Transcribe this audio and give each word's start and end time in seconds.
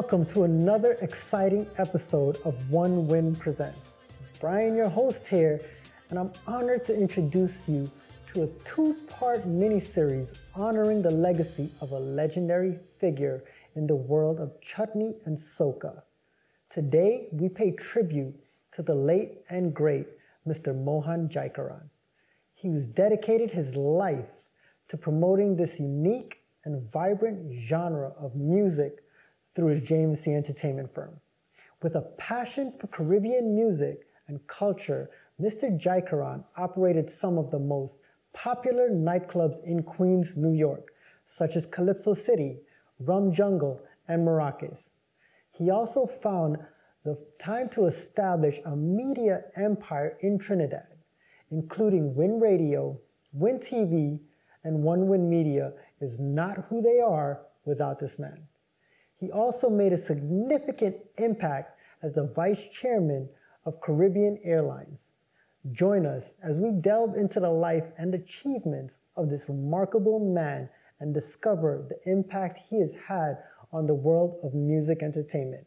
Welcome 0.00 0.24
to 0.32 0.44
another 0.44 0.92
exciting 1.02 1.66
episode 1.76 2.38
of 2.46 2.70
One 2.70 3.06
Win 3.06 3.36
Presents. 3.36 3.96
Brian, 4.40 4.74
your 4.74 4.88
host 4.88 5.26
here, 5.26 5.60
and 6.08 6.18
I'm 6.18 6.32
honored 6.46 6.86
to 6.86 6.98
introduce 6.98 7.68
you 7.68 7.90
to 8.32 8.44
a 8.44 8.46
two 8.64 8.96
part 9.10 9.44
mini 9.44 9.78
series 9.78 10.40
honoring 10.54 11.02
the 11.02 11.10
legacy 11.10 11.68
of 11.82 11.92
a 11.92 11.98
legendary 11.98 12.78
figure 12.98 13.44
in 13.76 13.86
the 13.86 13.94
world 13.94 14.40
of 14.40 14.58
chutney 14.62 15.16
and 15.26 15.36
soca. 15.36 16.00
Today, 16.70 17.28
we 17.32 17.50
pay 17.50 17.72
tribute 17.72 18.34
to 18.76 18.82
the 18.82 18.94
late 18.94 19.42
and 19.50 19.74
great 19.74 20.06
Mr. 20.48 20.74
Mohan 20.74 21.28
Jaikaran. 21.28 21.90
He 22.54 22.70
was 22.70 22.86
dedicated 22.86 23.50
his 23.50 23.74
life 23.74 24.30
to 24.88 24.96
promoting 24.96 25.56
this 25.56 25.78
unique 25.78 26.38
and 26.64 26.90
vibrant 26.90 27.52
genre 27.60 28.14
of 28.18 28.34
music 28.34 29.04
through 29.54 29.68
his 29.68 29.88
JMC 29.88 30.28
Entertainment 30.36 30.94
firm. 30.94 31.20
With 31.82 31.94
a 31.94 32.02
passion 32.18 32.72
for 32.78 32.86
Caribbean 32.88 33.54
music 33.54 34.06
and 34.28 34.46
culture, 34.46 35.10
Mr. 35.40 35.80
Jaikaran 35.80 36.44
operated 36.56 37.08
some 37.08 37.38
of 37.38 37.50
the 37.50 37.58
most 37.58 37.94
popular 38.32 38.90
nightclubs 38.90 39.62
in 39.64 39.82
Queens, 39.82 40.36
New 40.36 40.52
York, 40.52 40.92
such 41.26 41.56
as 41.56 41.66
Calypso 41.66 42.14
City, 42.14 42.58
Rum 42.98 43.32
Jungle, 43.32 43.80
and 44.08 44.26
Maracas. 44.26 44.90
He 45.52 45.70
also 45.70 46.06
found 46.06 46.58
the 47.04 47.18
time 47.38 47.68
to 47.70 47.86
establish 47.86 48.60
a 48.64 48.76
media 48.76 49.42
empire 49.56 50.18
in 50.20 50.38
Trinidad, 50.38 50.86
including 51.50 52.14
Win 52.14 52.38
Radio, 52.38 52.98
Win 53.32 53.58
TV, 53.58 54.20
and 54.64 54.82
One 54.82 55.06
Win 55.08 55.30
Media 55.30 55.72
is 56.00 56.18
not 56.18 56.66
who 56.68 56.82
they 56.82 57.00
are 57.00 57.40
without 57.64 57.98
this 57.98 58.18
man. 58.18 58.46
He 59.20 59.30
also 59.30 59.68
made 59.68 59.92
a 59.92 59.98
significant 59.98 60.96
impact 61.18 61.78
as 62.02 62.14
the 62.14 62.24
vice 62.24 62.64
chairman 62.72 63.28
of 63.66 63.80
Caribbean 63.82 64.38
Airlines. 64.42 65.08
Join 65.72 66.06
us 66.06 66.34
as 66.42 66.56
we 66.56 66.70
delve 66.70 67.16
into 67.16 67.38
the 67.38 67.50
life 67.50 67.84
and 67.98 68.14
achievements 68.14 68.94
of 69.16 69.28
this 69.28 69.44
remarkable 69.46 70.18
man 70.18 70.70
and 71.00 71.12
discover 71.12 71.86
the 71.86 72.10
impact 72.10 72.60
he 72.70 72.80
has 72.80 72.92
had 73.06 73.36
on 73.72 73.86
the 73.86 73.94
world 73.94 74.40
of 74.42 74.54
music 74.54 75.02
entertainment. 75.02 75.66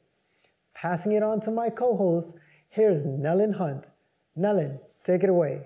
Passing 0.74 1.12
it 1.12 1.22
on 1.22 1.40
to 1.42 1.52
my 1.52 1.70
co 1.70 1.96
host, 1.96 2.34
here's 2.70 3.04
Nellin 3.06 3.54
Hunt. 3.54 3.86
Nellin, 4.36 4.80
take 5.06 5.24
it 5.24 5.30
away. 5.30 5.62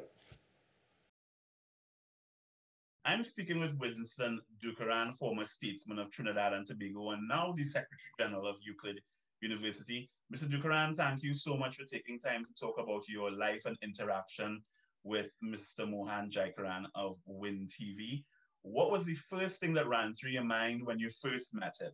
I'm 3.08 3.24
speaking 3.24 3.62
with 3.62 3.80
Winston 3.80 4.42
Dookeran, 4.62 5.18
former 5.18 5.46
statesman 5.46 5.98
of 5.98 6.12
Trinidad 6.12 6.52
and 6.52 6.68
Tobago, 6.68 7.12
and 7.12 7.26
now 7.26 7.54
the 7.56 7.64
Secretary 7.64 8.12
General 8.20 8.46
of 8.46 8.58
Euclid 8.62 9.00
University. 9.40 10.12
Mr. 10.34 10.44
Dookeran, 10.44 10.98
thank 10.98 11.24
you 11.24 11.34
so 11.34 11.56
much 11.56 11.78
for 11.78 11.86
taking 11.86 12.20
time 12.20 12.44
to 12.44 12.54
talk 12.60 12.76
about 12.78 13.08
your 13.08 13.32
life 13.32 13.62
and 13.64 13.78
interaction 13.82 14.62
with 15.06 15.28
Mr. 15.42 15.90
Mohan 15.90 16.30
Jaikaran 16.30 16.88
of 16.96 17.16
Win 17.26 17.70
TV. 17.70 18.26
What 18.64 18.92
was 18.92 19.06
the 19.06 19.16
first 19.16 19.62
thing 19.62 19.74
that 19.76 19.88
ran 19.88 20.14
through 20.14 20.32
your 20.32 20.44
mind 20.44 20.86
when 20.86 21.00
you 21.00 21.10
first 21.22 21.54
met 21.54 21.76
him? 21.80 21.94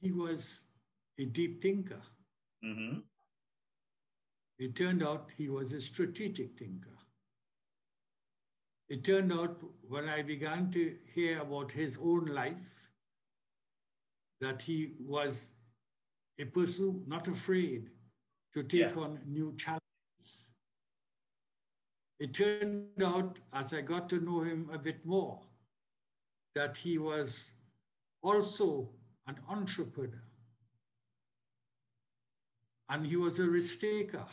He 0.00 0.12
was 0.12 0.64
a 1.18 1.24
deep 1.24 1.60
thinker. 1.60 2.02
Mm-hmm. 2.64 3.00
It 4.60 4.76
turned 4.76 5.02
out 5.02 5.30
he 5.36 5.48
was 5.48 5.72
a 5.72 5.80
strategic 5.80 6.56
thinker. 6.56 6.99
It 8.90 9.04
turned 9.04 9.32
out 9.32 9.56
when 9.88 10.08
I 10.08 10.22
began 10.22 10.68
to 10.72 10.96
hear 11.14 11.40
about 11.40 11.70
his 11.70 11.96
own 12.02 12.26
life 12.26 12.90
that 14.40 14.60
he 14.60 14.94
was 14.98 15.52
a 16.40 16.44
person 16.44 17.04
not 17.06 17.28
afraid 17.28 17.90
to 18.52 18.64
take 18.64 18.80
yes. 18.80 18.96
on 18.96 19.20
new 19.28 19.54
challenges. 19.56 20.46
It 22.18 22.34
turned 22.34 23.02
out, 23.02 23.38
as 23.52 23.72
I 23.72 23.80
got 23.80 24.08
to 24.08 24.20
know 24.20 24.40
him 24.40 24.68
a 24.72 24.78
bit 24.78 25.06
more, 25.06 25.40
that 26.56 26.76
he 26.76 26.98
was 26.98 27.52
also 28.22 28.90
an 29.28 29.36
entrepreneur. 29.48 30.22
And 32.88 33.06
he 33.06 33.16
was 33.16 33.38
a 33.38 33.44
risk 33.44 33.80
taker. 33.80 34.26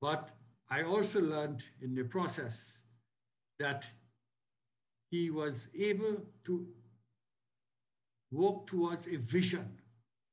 But 0.00 0.35
I 0.68 0.82
also 0.82 1.20
learned 1.20 1.62
in 1.80 1.94
the 1.94 2.04
process 2.04 2.80
that 3.58 3.86
he 5.10 5.30
was 5.30 5.68
able 5.78 6.24
to 6.44 6.66
walk 8.32 8.66
towards 8.66 9.06
a 9.06 9.16
vision 9.16 9.78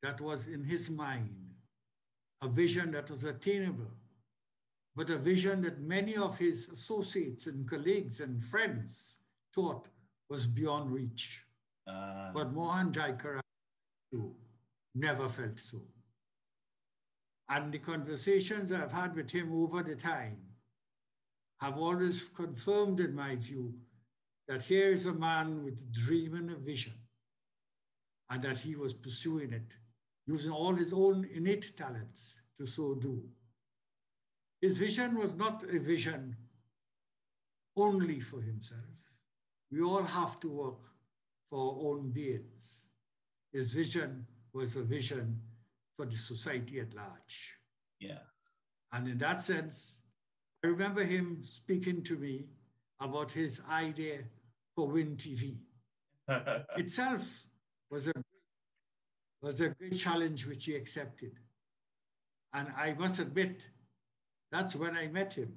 that 0.01 0.19
was 0.19 0.47
in 0.47 0.63
his 0.63 0.89
mind, 0.89 1.53
a 2.41 2.47
vision 2.47 2.91
that 2.91 3.09
was 3.11 3.23
attainable, 3.23 3.91
but 4.95 5.09
a 5.09 5.17
vision 5.17 5.61
that 5.61 5.79
many 5.79 6.16
of 6.16 6.38
his 6.38 6.67
associates 6.69 7.47
and 7.47 7.69
colleagues 7.69 8.19
and 8.19 8.44
friends 8.44 9.17
thought 9.53 9.88
was 10.29 10.47
beyond 10.47 10.91
reach. 10.91 11.44
Uh, 11.88 12.31
but 12.33 12.51
Mohan 12.53 12.91
Jaikaran 12.91 13.41
never 14.95 15.27
felt 15.27 15.59
so. 15.59 15.81
And 17.49 17.71
the 17.71 17.79
conversations 17.79 18.71
I've 18.71 18.91
had 18.91 19.15
with 19.15 19.29
him 19.29 19.51
over 19.53 19.83
the 19.83 19.95
time 19.95 20.37
have 21.59 21.77
always 21.77 22.23
confirmed, 22.35 22.99
in 22.99 23.13
my 23.13 23.35
view, 23.35 23.73
that 24.47 24.63
here 24.63 24.87
is 24.87 25.05
a 25.05 25.13
man 25.13 25.63
with 25.63 25.81
a 25.81 25.99
dream 26.05 26.35
and 26.35 26.51
a 26.51 26.55
vision, 26.55 26.93
and 28.29 28.41
that 28.43 28.57
he 28.57 28.75
was 28.75 28.93
pursuing 28.93 29.53
it, 29.53 29.75
using 30.25 30.51
all 30.51 30.73
his 30.73 30.93
own 30.93 31.27
innate 31.33 31.75
talents 31.77 32.41
to 32.57 32.65
so 32.65 32.95
do. 32.95 33.23
His 34.61 34.77
vision 34.77 35.15
was 35.15 35.35
not 35.35 35.63
a 35.63 35.79
vision 35.79 36.35
only 37.75 38.19
for 38.19 38.41
himself. 38.41 38.79
We 39.71 39.81
all 39.81 40.03
have 40.03 40.39
to 40.41 40.49
work 40.49 40.81
for 41.49 41.59
our 41.59 41.91
own 41.91 42.11
beings. 42.11 42.87
His 43.51 43.73
vision 43.73 44.25
was 44.53 44.75
a 44.75 44.83
vision 44.83 45.41
for 45.97 46.05
the 46.05 46.15
society 46.15 46.79
at 46.79 46.93
large. 46.93 47.55
Yeah. 47.99 48.19
And 48.91 49.07
in 49.07 49.17
that 49.19 49.41
sense, 49.41 49.99
I 50.63 50.67
remember 50.67 51.03
him 51.03 51.39
speaking 51.43 52.03
to 52.03 52.17
me 52.17 52.45
about 52.99 53.31
his 53.31 53.61
idea 53.69 54.19
for 54.75 54.87
Win 54.87 55.15
TV. 55.15 55.57
Itself 56.77 57.23
was 57.89 58.07
a 58.07 58.13
was 59.41 59.59
a 59.59 59.69
great 59.69 59.97
challenge 59.97 60.47
which 60.47 60.65
he 60.65 60.75
accepted. 60.75 61.33
And 62.53 62.69
I 62.77 62.93
must 62.93 63.19
admit, 63.19 63.65
that's 64.51 64.75
when 64.75 64.95
I 64.95 65.07
met 65.07 65.33
him. 65.33 65.53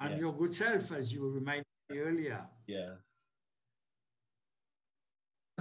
And 0.00 0.10
yes. 0.12 0.20
your 0.20 0.32
good 0.34 0.54
self, 0.54 0.92
as 0.92 1.12
you 1.12 1.26
reminded 1.30 1.64
me 1.88 1.98
earlier. 1.98 2.46
Yeah. 2.66 2.96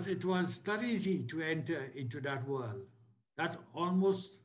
It 0.05 0.25
was 0.25 0.61
not 0.67 0.83
easy 0.83 1.23
to 1.23 1.39
enter 1.39 1.91
into 1.95 2.19
that 2.21 2.45
world 2.45 2.87
that 3.37 3.57
almost 3.73 4.39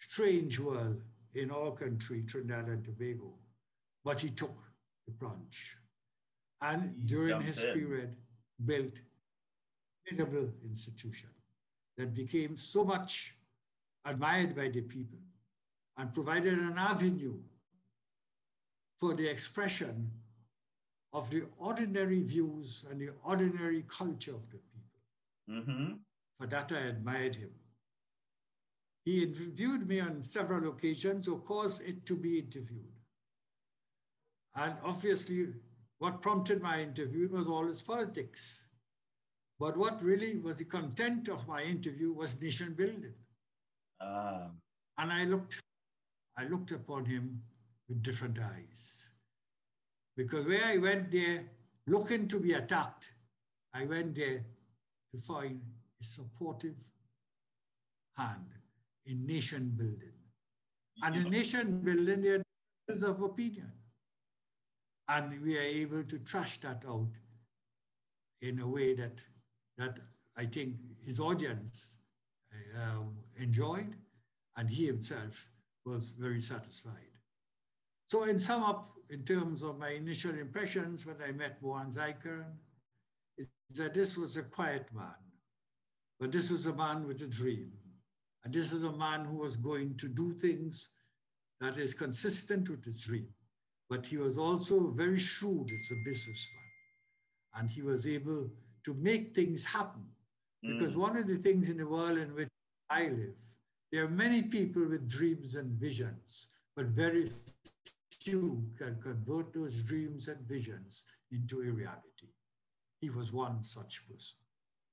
strange 0.00 0.58
world 0.58 1.02
in 1.34 1.50
our 1.50 1.72
country, 1.72 2.22
Trinidad 2.26 2.66
and 2.66 2.84
Tobago. 2.84 3.34
But 4.04 4.20
he 4.20 4.30
took 4.30 4.56
the 5.06 5.12
plunge. 5.12 5.76
And 6.60 6.94
he 6.94 7.02
during 7.02 7.40
his 7.40 7.62
in. 7.62 7.74
period, 7.74 8.16
built 8.64 8.94
incredible 10.10 10.50
institution 10.64 11.28
that 11.96 12.14
became 12.14 12.56
so 12.56 12.84
much 12.84 13.34
admired 14.04 14.54
by 14.56 14.68
the 14.68 14.80
people 14.80 15.18
and 15.96 16.12
provided 16.14 16.54
an 16.54 16.74
avenue 16.76 17.38
for 18.98 19.14
the 19.14 19.28
expression 19.28 20.10
of 21.12 21.30
the 21.30 21.44
ordinary 21.58 22.22
views 22.22 22.84
and 22.90 23.00
the 23.00 23.10
ordinary 23.24 23.84
culture 23.88 24.34
of 24.34 24.48
the 24.50 24.58
people. 24.58 25.62
Mm-hmm. 25.62 25.94
For 26.38 26.46
that, 26.46 26.72
I 26.72 26.88
admired 26.88 27.34
him. 27.36 27.50
He 29.08 29.22
interviewed 29.22 29.88
me 29.88 30.00
on 30.00 30.22
several 30.22 30.68
occasions 30.68 31.28
or 31.28 31.38
caused 31.38 31.80
it 31.80 32.04
to 32.04 32.14
be 32.14 32.40
interviewed. 32.40 32.92
And 34.54 34.74
obviously, 34.84 35.54
what 35.98 36.20
prompted 36.20 36.60
my 36.60 36.82
interview 36.82 37.26
was 37.30 37.48
all 37.48 37.66
his 37.66 37.80
politics. 37.80 38.66
But 39.58 39.78
what 39.78 40.02
really 40.02 40.36
was 40.36 40.58
the 40.58 40.66
content 40.66 41.28
of 41.28 41.48
my 41.48 41.62
interview 41.62 42.12
was 42.12 42.38
nation 42.42 42.74
building. 42.74 43.14
Um. 43.98 44.60
And 44.98 45.10
I 45.10 45.24
looked, 45.24 45.58
I 46.36 46.44
looked 46.44 46.72
upon 46.72 47.06
him 47.06 47.40
with 47.88 48.02
different 48.02 48.38
eyes. 48.38 49.08
Because 50.18 50.44
where 50.44 50.66
I 50.66 50.76
went 50.76 51.10
there 51.10 51.48
looking 51.86 52.28
to 52.28 52.38
be 52.38 52.52
attacked, 52.52 53.10
I 53.72 53.86
went 53.86 54.16
there 54.16 54.44
to 55.14 55.20
find 55.22 55.62
a 55.98 56.04
supportive 56.04 56.76
hand 58.18 58.57
in 59.08 59.26
nation 59.26 59.72
building. 59.76 60.12
And 61.02 61.16
in 61.16 61.30
nation 61.30 61.80
building, 61.80 62.22
there 62.22 62.42
differences 62.88 63.08
of 63.08 63.22
opinion. 63.22 63.72
And 65.08 65.40
we 65.42 65.56
are 65.56 65.62
able 65.62 66.04
to 66.04 66.18
trash 66.18 66.60
that 66.60 66.84
out 66.86 67.10
in 68.42 68.60
a 68.60 68.68
way 68.68 68.94
that, 68.94 69.22
that 69.78 69.98
I 70.36 70.44
think 70.44 70.76
his 71.04 71.18
audience 71.18 71.98
um, 72.76 73.16
enjoyed, 73.40 73.94
and 74.56 74.68
he 74.68 74.86
himself 74.86 75.50
was 75.84 76.14
very 76.18 76.40
satisfied. 76.40 76.92
So 78.08 78.24
in 78.24 78.38
sum 78.38 78.62
up, 78.62 78.92
in 79.10 79.24
terms 79.24 79.62
of 79.62 79.78
my 79.78 79.90
initial 79.90 80.32
impressions 80.32 81.06
when 81.06 81.16
I 81.26 81.32
met 81.32 81.62
Mohan 81.62 81.92
Jaikaran, 81.92 82.52
is 83.38 83.48
that 83.74 83.94
this 83.94 84.16
was 84.16 84.36
a 84.36 84.42
quiet 84.42 84.86
man, 84.94 85.14
but 86.20 86.32
this 86.32 86.50
was 86.50 86.66
a 86.66 86.74
man 86.74 87.06
with 87.06 87.22
a 87.22 87.26
dream. 87.26 87.72
And 88.48 88.54
this 88.54 88.72
is 88.72 88.82
a 88.82 88.92
man 88.92 89.26
who 89.26 89.36
was 89.36 89.56
going 89.56 89.94
to 89.98 90.08
do 90.08 90.32
things 90.32 90.92
that 91.60 91.76
is 91.76 91.92
consistent 91.92 92.70
with 92.70 92.82
his 92.82 93.02
dream. 93.02 93.28
But 93.90 94.06
he 94.06 94.16
was 94.16 94.38
also 94.38 94.88
very 94.88 95.18
shrewd 95.18 95.70
as 95.70 95.90
a 95.90 96.02
businessman. 96.02 96.70
And 97.56 97.68
he 97.68 97.82
was 97.82 98.06
able 98.06 98.48
to 98.86 98.94
make 98.94 99.34
things 99.34 99.66
happen. 99.66 100.06
Because 100.62 100.94
mm. 100.94 100.96
one 100.96 101.18
of 101.18 101.26
the 101.26 101.36
things 101.36 101.68
in 101.68 101.76
the 101.76 101.86
world 101.86 102.16
in 102.16 102.34
which 102.34 102.48
I 102.88 103.08
live, 103.08 103.34
there 103.92 104.04
are 104.04 104.08
many 104.08 104.40
people 104.40 104.88
with 104.88 105.10
dreams 105.10 105.56
and 105.56 105.78
visions, 105.78 106.48
but 106.74 106.86
very 106.86 107.30
few 108.22 108.64
can 108.78 108.96
convert 109.02 109.52
those 109.52 109.84
dreams 109.84 110.28
and 110.28 110.40
visions 110.48 111.04
into 111.32 111.60
a 111.60 111.70
reality. 111.70 112.32
He 113.02 113.10
was 113.10 113.30
one 113.30 113.62
such 113.62 114.08
person. 114.08 114.38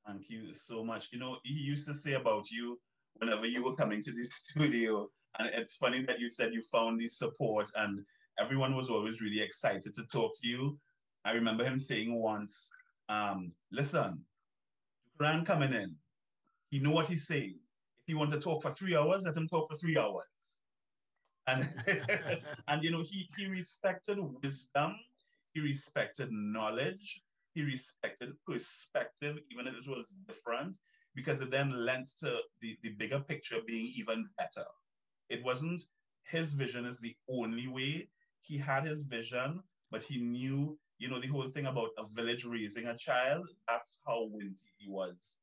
Thank 0.05 0.29
you 0.29 0.53
so 0.53 0.83
much. 0.83 1.07
You 1.13 1.19
know, 1.19 1.37
he 1.45 1.53
used 1.53 1.87
to 1.87 1.93
say 1.93 2.15
about 2.15 2.51
you 2.51 2.77
whenever 3.17 3.45
you 3.45 3.63
were 3.63 3.75
coming 3.75 4.01
to 4.03 4.11
the 4.11 4.23
studio, 4.29 5.09
and 5.39 5.49
it's 5.53 5.75
funny 5.75 6.03
that 6.05 6.19
you 6.19 6.29
said 6.29 6.53
you 6.53 6.61
found 6.71 6.99
this 6.99 7.17
support 7.17 7.69
and 7.75 8.05
everyone 8.39 8.75
was 8.75 8.89
always 8.89 9.21
really 9.21 9.41
excited 9.41 9.95
to 9.95 10.05
talk 10.05 10.33
to 10.41 10.47
you. 10.47 10.77
I 11.25 11.31
remember 11.31 11.63
him 11.63 11.79
saying 11.79 12.13
once, 12.13 12.69
um, 13.09 13.51
listen, 13.71 14.23
Duran 15.19 15.45
coming 15.45 15.73
in, 15.73 15.95
he 16.69 16.79
know 16.79 16.91
what 16.91 17.07
he's 17.07 17.27
saying. 17.27 17.55
If 17.99 18.07
he 18.07 18.13
want 18.13 18.31
to 18.31 18.39
talk 18.39 18.61
for 18.61 18.71
three 18.71 18.95
hours, 18.95 19.23
let 19.23 19.35
him 19.35 19.47
talk 19.47 19.69
for 19.69 19.77
three 19.77 19.97
hours. 19.97 20.25
And, 21.47 21.67
and 22.67 22.83
you 22.83 22.91
know, 22.91 23.03
he, 23.03 23.29
he 23.37 23.45
respected 23.47 24.17
wisdom, 24.19 24.95
he 25.53 25.61
respected 25.61 26.29
knowledge, 26.31 27.21
he 27.53 27.61
respected 27.61 28.33
perspective, 28.45 29.37
even 29.51 29.67
if 29.67 29.75
it 29.75 29.87
was 29.87 30.15
different, 30.27 30.77
because 31.15 31.41
it 31.41 31.51
then 31.51 31.71
lent 31.85 32.09
to 32.19 32.39
the, 32.61 32.77
the 32.83 32.89
bigger 32.89 33.19
picture 33.19 33.59
being 33.65 33.91
even 33.95 34.27
better. 34.37 34.65
It 35.29 35.43
wasn't 35.43 35.83
his 36.23 36.53
vision 36.53 36.85
is 36.85 36.99
the 36.99 37.15
only 37.29 37.67
way. 37.67 38.09
He 38.41 38.57
had 38.57 38.85
his 38.85 39.03
vision, 39.03 39.61
but 39.91 40.03
he 40.03 40.17
knew, 40.19 40.77
you 40.97 41.09
know, 41.09 41.19
the 41.19 41.27
whole 41.27 41.49
thing 41.49 41.67
about 41.67 41.89
a 41.97 42.05
village 42.13 42.45
raising 42.45 42.87
a 42.87 42.97
child, 42.97 43.47
that's 43.67 44.01
how 44.05 44.25
Win 44.31 44.55
TV 44.55 44.89
was 44.89 45.37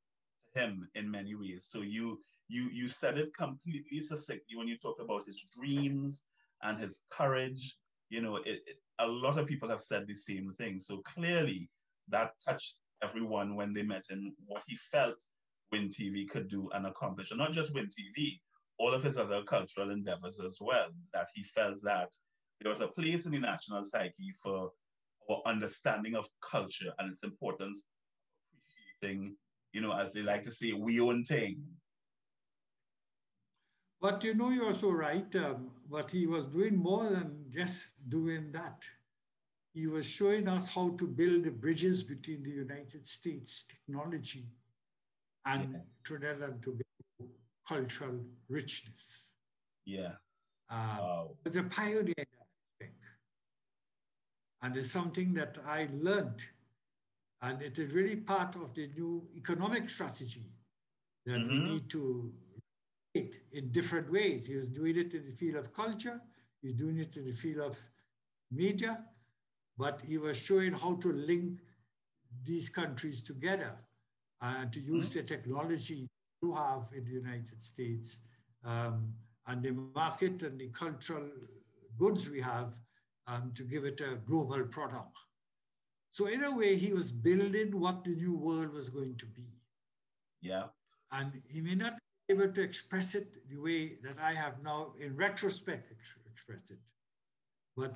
to 0.55 0.61
him 0.61 0.89
in 0.95 1.11
many 1.11 1.35
ways. 1.35 1.67
So 1.69 1.81
you 1.83 2.21
you 2.49 2.69
you 2.73 2.89
said 2.89 3.19
it 3.19 3.35
completely 3.37 4.03
succinctly 4.03 4.57
when 4.57 4.69
you 4.69 4.77
talked 4.79 5.01
about 5.01 5.27
his 5.27 5.43
dreams 5.57 6.25
and 6.63 6.79
his 6.79 7.01
courage. 7.11 7.77
You 8.11 8.21
know, 8.21 8.37
it, 8.37 8.61
it, 8.67 8.77
a 8.99 9.07
lot 9.07 9.39
of 9.39 9.47
people 9.47 9.69
have 9.71 9.81
said 9.83 10.07
the 10.07 10.17
same 10.17 10.53
thing. 10.59 10.81
So 10.81 10.99
clearly, 10.99 11.71
that 12.09 12.33
touched 12.45 12.75
everyone 13.03 13.55
when 13.57 13.73
they 13.73 13.83
met 13.83 14.05
him. 14.11 14.35
What 14.47 14.63
he 14.67 14.77
felt 14.77 15.19
Win 15.73 15.89
TV 15.89 16.29
could 16.29 16.49
do 16.49 16.69
and 16.75 16.87
accomplish, 16.87 17.31
and 17.31 17.39
not 17.39 17.53
just 17.53 17.75
Win 17.75 17.87
TV, 17.87 18.41
all 18.79 18.95
of 18.95 19.03
his 19.03 19.17
other 19.17 19.43
cultural 19.43 19.91
endeavors 19.91 20.39
as 20.45 20.59
well. 20.61 20.89
That 21.13 21.29
he 21.35 21.43
felt 21.43 21.83
that 21.83 22.11
there 22.61 22.71
was 22.71 22.81
a 22.81 22.89
place 22.89 23.27
in 23.27 23.33
the 23.33 23.39
national 23.39 23.85
psyche 23.85 24.33
for 24.43 24.71
our 25.31 25.43
understanding 25.47 26.15
of 26.15 26.29
culture 26.49 26.93
and 26.99 27.13
its 27.13 27.23
importance, 27.23 27.85
appreciating, 29.01 29.37
you 29.73 29.81
know, 29.81 29.93
as 29.93 30.13
they 30.13 30.23
like 30.23 30.43
to 30.45 30.53
say, 30.53 30.73
we 30.73 31.01
own 31.01 31.25
thing 31.25 31.63
but 34.03 34.25
you 34.25 34.35
know, 34.35 34.51
you're 34.51 34.75
so 34.75 34.91
right. 34.91 35.33
Um, 35.37 35.71
but 35.89 36.11
he 36.11 36.27
was 36.27 36.47
doing 36.47 36.77
more 36.77 37.09
than 37.09 37.45
just 37.49 37.95
doing 38.11 38.51
that. 38.51 38.83
He 39.73 39.87
was 39.87 40.05
showing 40.05 40.49
us 40.49 40.69
how 40.69 40.97
to 40.99 41.07
build 41.07 41.61
bridges 41.61 42.03
between 42.03 42.43
the 42.43 42.51
United 42.51 43.07
States 43.07 43.65
technology 43.69 44.49
and 45.47 45.73
yeah. 45.73 45.79
Trinidad 46.05 46.43
and 46.43 46.63
Tobago 46.63 46.85
cultural 47.69 48.21
richness. 48.49 49.31
Yeah. 49.85 50.13
Um, 50.71 50.99
wow. 50.99 51.31
was 51.45 51.57
a 51.57 51.63
pioneer 51.65 52.15
in 52.19 52.27
that. 52.81 52.89
And 54.63 54.77
it's 54.77 54.93
something 54.93 55.35
that 55.35 55.57
I 55.67 55.89
learned. 55.93 56.43
And 57.43 57.61
it 57.61 57.79
is 57.79 57.93
really 57.93 58.17
part 58.17 58.55
of 58.55 58.73
the 58.75 58.89
new 58.97 59.27
economic 59.37 59.91
strategy 59.91 60.53
that 61.27 61.41
mm-hmm. 61.41 61.49
we 61.49 61.71
need 61.73 61.91
to 61.91 62.33
it 63.15 63.37
in 63.53 63.71
different 63.73 64.11
ways. 64.11 64.47
He 64.47 64.57
was 64.57 64.69
doing 64.69 64.97
it 64.97 65.13
in 65.13 65.27
the 65.27 65.33
field 65.33 65.57
of 65.57 65.73
culture, 65.75 66.21
he 66.61 66.69
was 66.69 66.77
doing 66.77 66.99
it 66.99 67.17
in 67.17 67.27
the 67.27 67.33
field 67.33 67.59
of 67.59 67.79
media, 68.51 69.05
but 69.77 70.01
he 70.01 70.19
was 70.19 70.37
showing 70.37 70.73
how 70.73 70.95
to 70.97 71.13
link 71.13 71.59
these 72.45 72.69
countries 72.69 73.23
together 73.23 73.77
and 74.43 74.73
to 74.73 74.81
use 74.81 75.09
the 75.11 75.23
technology 75.23 76.09
you 76.43 76.55
have 76.55 76.89
in 76.97 77.05
the 77.05 77.13
United 77.13 77.63
States 77.63 78.19
um, 78.65 79.13
and 79.47 79.63
the 79.63 79.73
market 79.95 80.43
and 80.43 80.61
the 80.61 80.69
cultural 80.69 81.29
goods 81.99 82.29
we 82.29 82.41
have 82.41 82.75
um, 83.29 83.53
to 83.55 83.63
give 83.63 83.85
it 83.85 84.01
a 84.01 84.17
global 84.27 84.63
product. 84.65 85.17
So 86.11 86.27
in 86.27 86.45
a 86.45 86.55
way, 86.55 86.77
he 86.77 86.93
was 86.93 87.13
building 87.13 87.79
what 87.79 88.05
the 88.05 88.11
new 88.11 88.37
world 88.37 88.75
was 88.75 88.91
going 88.91 89.17
to 89.17 89.27
be. 89.27 89.47
Yeah. 90.41 90.65
And 91.13 91.33
he 91.51 91.61
may 91.61 91.75
not 91.75 91.99
be 92.29 92.35
able 92.35 92.53
to 92.53 92.63
express 92.63 93.15
it 93.15 93.49
the 93.49 93.59
way 93.59 93.95
that 94.03 94.17
I 94.21 94.33
have 94.33 94.63
now, 94.63 94.93
in 95.01 95.17
retrospect, 95.17 95.93
express 96.31 96.71
it. 96.71 96.81
But 97.77 97.95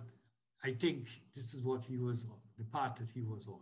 I 0.65 0.71
think 0.71 1.09
this 1.35 1.53
is 1.53 1.63
what 1.63 1.83
he 1.85 1.99
was 1.99 2.25
on, 2.25 2.39
the 2.57 2.65
path 2.65 2.97
that 2.97 3.11
he 3.13 3.23
was 3.23 3.47
on. 3.49 3.61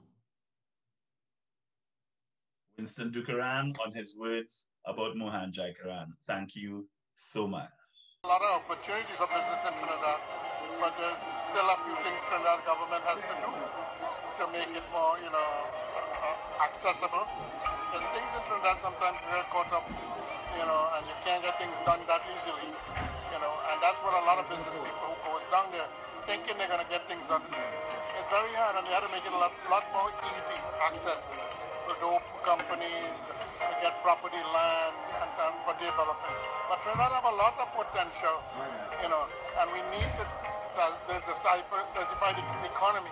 Winston 2.77 3.13
Dookeran 3.13 3.75
on 3.85 3.95
his 3.95 4.17
words 4.17 4.67
about 4.87 5.17
Mohan 5.17 5.53
Jaikaran. 5.53 6.13
Thank 6.27 6.57
you 6.57 6.87
so 7.17 7.47
much. 7.47 7.71
A 8.25 8.29
lot 8.29 8.43
of 8.43 8.63
opportunities 8.65 9.17
for 9.17 9.29
business 9.29 9.63
in 9.69 9.75
Trinidad, 9.79 10.21
but 10.81 10.93
there's 10.99 11.23
still 11.49 11.69
a 11.69 11.77
few 11.85 11.97
things 12.03 12.21
Trinidad 12.27 12.65
government 12.65 13.05
has 13.05 13.21
to 13.21 13.35
do 13.39 13.51
to 13.53 14.45
make 14.51 14.73
it 14.75 14.87
more, 14.91 15.17
you 15.23 15.31
know, 15.31 15.51
uh, 16.25 16.65
accessible. 16.65 17.29
There's 17.93 18.09
things 18.11 18.31
in 18.35 18.43
Trinidad 18.43 18.81
sometimes 18.81 19.19
get 19.31 19.49
caught 19.51 19.71
up 19.73 19.87
you 20.59 20.67
know, 20.67 20.87
and 20.95 21.03
you 21.07 21.17
can't 21.27 21.43
get 21.43 21.59
things 21.59 21.75
done 21.83 21.99
that 22.07 22.23
easily, 22.31 22.71
you 22.71 23.39
know, 23.43 23.55
and 23.71 23.77
that's 23.83 23.99
what 24.07 24.15
a 24.15 24.23
lot 24.23 24.39
of 24.39 24.47
business 24.47 24.79
people 24.79 25.11
who 25.11 25.15
goes 25.27 25.43
down 25.51 25.67
there 25.75 25.87
thinking 26.31 26.55
they're 26.59 26.71
going 26.71 26.83
to 26.83 26.91
get 26.91 27.03
things 27.11 27.27
done. 27.27 27.43
It's 28.19 28.31
very 28.31 28.55
hard, 28.55 28.79
and 28.79 28.87
you 28.87 28.95
have 28.95 29.05
to 29.05 29.13
make 29.13 29.27
it 29.27 29.35
a 29.35 29.41
lot, 29.41 29.53
lot 29.67 29.85
more 29.91 30.15
easy 30.33 30.57
access 30.81 31.27
for 31.85 31.95
dope 31.99 32.34
companies, 32.45 33.19
to 33.57 33.75
get 33.81 33.97
property, 34.03 34.37
land, 34.37 34.95
and, 35.17 35.33
and 35.33 35.55
for 35.65 35.73
development. 35.81 36.37
But 36.69 36.81
Trinidad 36.85 37.13
have 37.13 37.25
a 37.25 37.37
lot 37.37 37.57
of 37.57 37.73
potential, 37.73 38.37
you 39.03 39.09
know, 39.09 39.25
and 39.61 39.73
we 39.73 39.81
need 39.89 40.11
to 40.21 40.25
uh, 40.77 40.93
diversify 41.09 41.63
the 42.37 42.45
economy. 42.69 43.11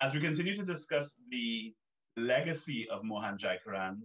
As 0.00 0.14
we 0.14 0.20
continue 0.20 0.54
to 0.56 0.64
discuss 0.64 1.14
the 1.30 1.74
legacy 2.20 2.88
of 2.90 3.04
Mohan 3.04 3.38
Jaikaran, 3.38 3.98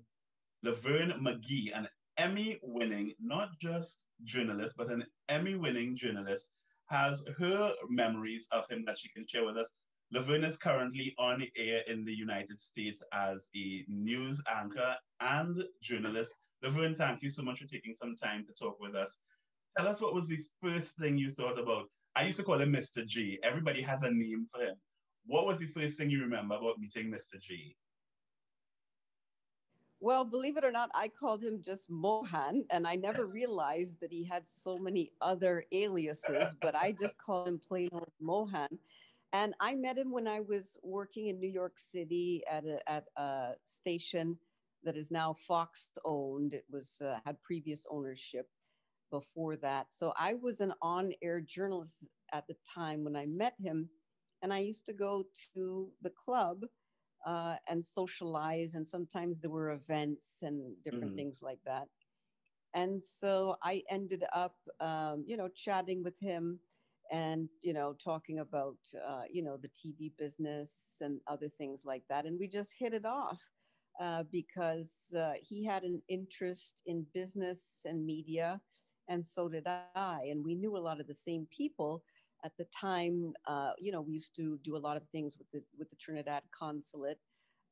Laverne 0.63 1.13
McGee, 1.21 1.71
an 1.75 1.87
Emmy 2.17 2.59
winning, 2.63 3.13
not 3.19 3.49
just 3.61 4.05
journalist, 4.23 4.75
but 4.77 4.89
an 4.89 5.05
Emmy 5.29 5.55
winning 5.55 5.95
journalist, 5.95 6.49
has 6.87 7.23
her 7.37 7.73
memories 7.89 8.47
of 8.51 8.67
him 8.69 8.83
that 8.85 8.97
she 8.97 9.09
can 9.09 9.25
share 9.27 9.45
with 9.45 9.57
us. 9.57 9.71
Laverne 10.11 10.43
is 10.43 10.57
currently 10.57 11.13
on 11.17 11.45
air 11.57 11.81
in 11.87 12.05
the 12.05 12.13
United 12.13 12.61
States 12.61 13.01
as 13.11 13.47
a 13.55 13.83
news 13.87 14.41
anchor 14.55 14.95
and 15.19 15.63
journalist. 15.81 16.31
Laverne, 16.63 16.95
thank 16.95 17.21
you 17.21 17.29
so 17.29 17.43
much 17.43 17.59
for 17.59 17.67
taking 17.67 17.93
some 17.93 18.15
time 18.15 18.45
to 18.45 18.53
talk 18.53 18.77
with 18.79 18.95
us. 18.95 19.17
Tell 19.77 19.87
us 19.87 20.01
what 20.01 20.13
was 20.13 20.27
the 20.27 20.39
first 20.61 20.95
thing 20.97 21.17
you 21.17 21.31
thought 21.31 21.59
about? 21.59 21.85
I 22.15 22.23
used 22.25 22.37
to 22.37 22.43
call 22.43 22.61
him 22.61 22.71
Mr. 22.71 23.05
J. 23.05 23.37
Everybody 23.43 23.81
has 23.81 24.03
a 24.03 24.09
name 24.09 24.47
for 24.53 24.61
him. 24.63 24.75
What 25.25 25.47
was 25.47 25.59
the 25.59 25.67
first 25.67 25.97
thing 25.97 26.09
you 26.09 26.21
remember 26.21 26.55
about 26.55 26.79
meeting 26.79 27.11
Mr. 27.11 27.41
G? 27.41 27.75
Well, 29.99 30.25
believe 30.25 30.57
it 30.57 30.65
or 30.65 30.71
not, 30.71 30.91
I 30.93 31.07
called 31.07 31.43
him 31.43 31.61
just 31.63 31.89
Mohan, 31.89 32.65
and 32.69 32.85
I 32.85 32.95
never 32.95 33.25
realized 33.27 33.99
that 34.01 34.11
he 34.11 34.23
had 34.23 34.45
so 34.45 34.77
many 34.77 35.11
other 35.21 35.65
aliases, 35.71 36.55
but 36.61 36.75
I 36.75 36.91
just 36.91 37.17
called 37.25 37.47
him 37.47 37.59
plain 37.59 37.89
old 37.93 38.11
Mohan. 38.19 38.69
And 39.33 39.53
I 39.59 39.75
met 39.75 39.97
him 39.97 40.11
when 40.11 40.27
I 40.27 40.41
was 40.41 40.77
working 40.83 41.27
in 41.27 41.39
New 41.39 41.49
York 41.49 41.73
City 41.77 42.43
at 42.49 42.65
a, 42.65 42.89
at 42.89 43.05
a 43.17 43.53
station 43.65 44.37
that 44.83 44.95
is 44.95 45.11
now 45.11 45.35
Fox 45.47 45.89
owned. 46.05 46.53
It 46.53 46.65
was 46.69 47.01
uh, 47.01 47.19
had 47.25 47.41
previous 47.41 47.85
ownership 47.89 48.47
before 49.11 49.55
that. 49.57 49.87
So 49.93 50.13
I 50.17 50.35
was 50.35 50.61
an 50.61 50.73
on-air 50.81 51.41
journalist 51.41 52.05
at 52.33 52.47
the 52.47 52.55
time 52.73 53.03
when 53.03 53.15
I 53.15 53.25
met 53.25 53.55
him, 53.59 53.89
and 54.41 54.53
I 54.53 54.59
used 54.59 54.85
to 54.87 54.93
go 54.93 55.25
to 55.53 55.89
the 56.01 56.11
club 56.11 56.63
uh, 57.25 57.55
and 57.67 57.83
socialize, 57.83 58.75
and 58.75 58.87
sometimes 58.87 59.41
there 59.41 59.49
were 59.51 59.71
events 59.71 60.39
and 60.41 60.75
different 60.83 61.13
mm. 61.13 61.15
things 61.15 61.41
like 61.41 61.59
that. 61.65 61.87
And 62.73 63.01
so 63.01 63.55
I 63.63 63.83
ended 63.89 64.23
up, 64.33 64.55
um, 64.81 65.23
you 65.25 65.37
know, 65.37 65.49
chatting 65.55 66.03
with 66.03 66.19
him 66.19 66.59
and 67.11 67.49
you 67.61 67.73
know 67.73 67.95
talking 68.03 68.39
about 68.39 68.77
uh, 69.07 69.23
you 69.31 69.43
know 69.43 69.57
the 69.57 69.69
tv 69.69 70.11
business 70.17 70.97
and 71.01 71.19
other 71.27 71.49
things 71.49 71.83
like 71.85 72.03
that 72.09 72.25
and 72.25 72.39
we 72.39 72.47
just 72.47 72.73
hit 72.77 72.93
it 72.93 73.05
off 73.05 73.39
uh, 73.99 74.23
because 74.31 75.13
uh, 75.17 75.33
he 75.41 75.63
had 75.63 75.83
an 75.83 76.01
interest 76.09 76.75
in 76.85 77.05
business 77.13 77.81
and 77.85 78.05
media 78.05 78.59
and 79.07 79.23
so 79.25 79.47
did 79.47 79.67
i 79.67 80.27
and 80.29 80.43
we 80.43 80.55
knew 80.55 80.75
a 80.75 80.79
lot 80.79 80.99
of 80.99 81.07
the 81.07 81.13
same 81.13 81.47
people 81.55 82.03
at 82.43 82.51
the 82.57 82.65
time 82.65 83.33
uh, 83.47 83.71
you 83.79 83.91
know 83.91 84.01
we 84.01 84.13
used 84.13 84.35
to 84.35 84.59
do 84.63 84.75
a 84.75 84.83
lot 84.87 84.97
of 84.97 85.03
things 85.11 85.37
with 85.37 85.49
the 85.51 85.61
with 85.77 85.89
the 85.89 85.95
trinidad 85.95 86.43
consulate 86.57 87.19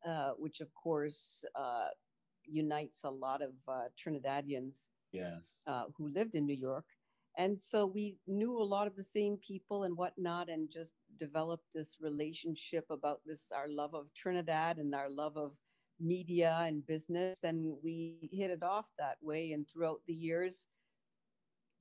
uh, 0.08 0.32
which 0.38 0.60
of 0.62 0.68
course 0.74 1.44
uh, 1.56 1.88
unites 2.46 3.04
a 3.04 3.10
lot 3.10 3.42
of 3.42 3.52
trinidadians 3.98 4.88
yes. 5.12 5.62
who 5.98 6.10
lived 6.14 6.36
in 6.36 6.46
new 6.46 6.56
york. 6.56 6.86
And 7.38 7.58
so 7.58 7.86
we 7.86 8.18
knew 8.28 8.62
a 8.62 8.64
lot 8.64 8.86
of 8.86 8.96
the 8.96 9.04
same 9.04 9.38
people 9.38 9.84
and 9.84 9.98
whatnot 9.98 10.50
and 10.50 10.70
just 10.70 10.94
developed 11.18 11.66
this 11.74 11.98
relationship 12.00 12.86
about 12.92 13.22
this 13.26 13.52
our 13.52 13.68
love 13.68 13.96
of 13.96 14.14
trinidad 14.16 14.78
and 14.78 14.94
our 14.94 15.10
love 15.10 15.36
of 15.36 15.54
media 16.00 16.60
and 16.62 16.86
business. 16.86 17.44
And 17.44 17.76
we 17.84 18.30
hit 18.32 18.52
it 18.52 18.62
off 18.62 18.86
that 19.00 19.18
way. 19.22 19.52
And 19.54 19.68
throughout 19.68 20.02
the 20.06 20.14
years 20.14 20.68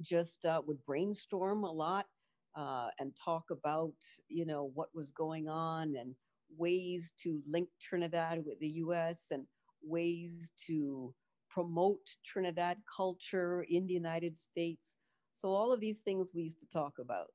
just 0.00 0.46
uh, 0.46 0.62
would 0.66 0.84
brainstorm 0.86 1.64
a 1.64 1.70
lot 1.70 2.06
uh, 2.54 2.88
and 2.98 3.12
talk 3.16 3.44
about 3.50 3.94
you 4.28 4.44
know 4.44 4.70
what 4.74 4.88
was 4.94 5.10
going 5.12 5.48
on 5.48 5.94
and 5.96 6.14
ways 6.58 7.12
to 7.22 7.40
link 7.48 7.68
trinidad 7.80 8.44
with 8.44 8.58
the 8.60 8.68
us 8.68 9.26
and 9.30 9.44
ways 9.82 10.52
to 10.66 11.14
promote 11.50 12.16
trinidad 12.24 12.76
culture 12.96 13.64
in 13.68 13.86
the 13.86 13.94
united 13.94 14.36
states 14.36 14.96
so 15.34 15.50
all 15.52 15.72
of 15.72 15.80
these 15.80 16.00
things 16.00 16.32
we 16.34 16.42
used 16.42 16.60
to 16.60 16.66
talk 16.66 16.98
about. 16.98 17.28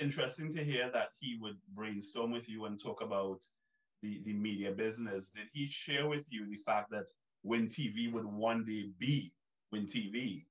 Interesting 0.00 0.50
to 0.52 0.64
hear 0.64 0.90
that 0.92 1.08
he 1.18 1.38
would 1.40 1.56
brainstorm 1.74 2.30
with 2.30 2.48
you 2.48 2.66
and 2.66 2.80
talk 2.80 3.02
about 3.02 3.40
the, 4.02 4.22
the 4.24 4.32
media 4.32 4.70
business. 4.70 5.30
Did 5.34 5.46
he 5.52 5.68
share 5.68 6.06
with 6.06 6.26
you 6.30 6.48
the 6.48 6.58
fact 6.64 6.90
that 6.90 7.06
Win 7.42 7.68
TV 7.68 8.12
would 8.12 8.24
one 8.24 8.64
day 8.64 8.90
be 8.98 9.32
Win 9.72 9.86
TV? 9.86 10.44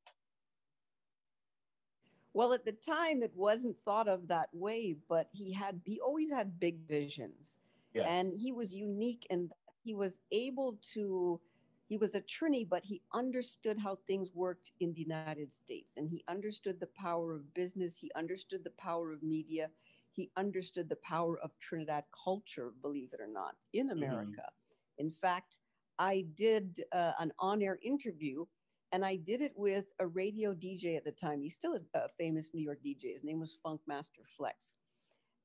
Well, 2.38 2.54
at 2.54 2.66
the 2.66 2.74
time, 2.74 3.24
it 3.24 3.36
wasn't 3.36 3.80
thought 3.84 4.08
of 4.08 4.28
that 4.28 4.50
way, 4.54 4.96
but 5.10 5.28
he 5.32 5.52
had 5.52 5.82
he 5.86 6.00
always 6.00 6.30
had 6.32 6.60
big 6.60 6.88
visions, 6.88 7.58
yes. 7.96 8.06
and 8.08 8.32
he 8.38 8.52
was 8.52 8.76
unique 8.76 9.26
and 9.32 9.52
he 9.84 9.96
was 9.96 10.20
able 10.32 10.78
to 10.94 11.42
he 11.88 11.98
was 11.98 12.14
a 12.14 12.22
Trini, 12.22 12.70
but 12.70 12.86
he 12.86 13.02
understood 13.12 13.80
how 13.80 13.96
things 14.06 14.36
worked 14.36 14.72
in 14.80 14.94
the 14.94 15.00
United 15.00 15.52
States 15.52 15.98
and 15.98 16.08
he 16.08 16.24
understood 16.28 16.80
the 16.80 16.92
power 16.96 17.34
of 17.34 17.56
business. 17.56 17.98
He 17.98 18.12
understood 18.16 18.64
the 18.64 18.78
power 18.78 19.12
of 19.12 19.24
media. 19.24 19.72
He 20.12 20.30
understood 20.38 20.90
the 20.90 20.98
power 20.98 21.40
of 21.40 21.58
Trinidad 21.58 22.04
culture, 22.24 22.72
believe 22.84 23.14
it 23.14 23.20
or 23.20 23.34
not, 23.42 23.56
in 23.74 23.88
mm-hmm. 23.88 23.98
America. 23.98 24.46
Mm-hmm. 24.46 25.06
In 25.08 25.12
fact, 25.12 25.58
I 25.98 26.26
did 26.36 26.84
uh, 26.92 27.14
an 27.18 27.34
on 27.40 27.64
air 27.64 27.80
interview 27.82 28.46
and 28.92 29.06
I 29.06 29.18
did 29.18 29.42
it 29.42 29.54
with 29.56 29.86
a 30.00 30.08
radio 30.08 30.54
DJ 30.54 30.98
at 30.98 31.06
the 31.06 31.12
time. 31.12 31.42
He's 31.42 31.56
still 31.56 31.78
a, 31.96 32.10
famous 32.18 32.52
New 32.54 32.64
York 32.64 32.80
DJ. 32.86 33.14
His 33.14 33.24
name 33.24 33.40
was 33.40 33.58
Funkmaster 33.66 34.26
Flex. 34.38 34.74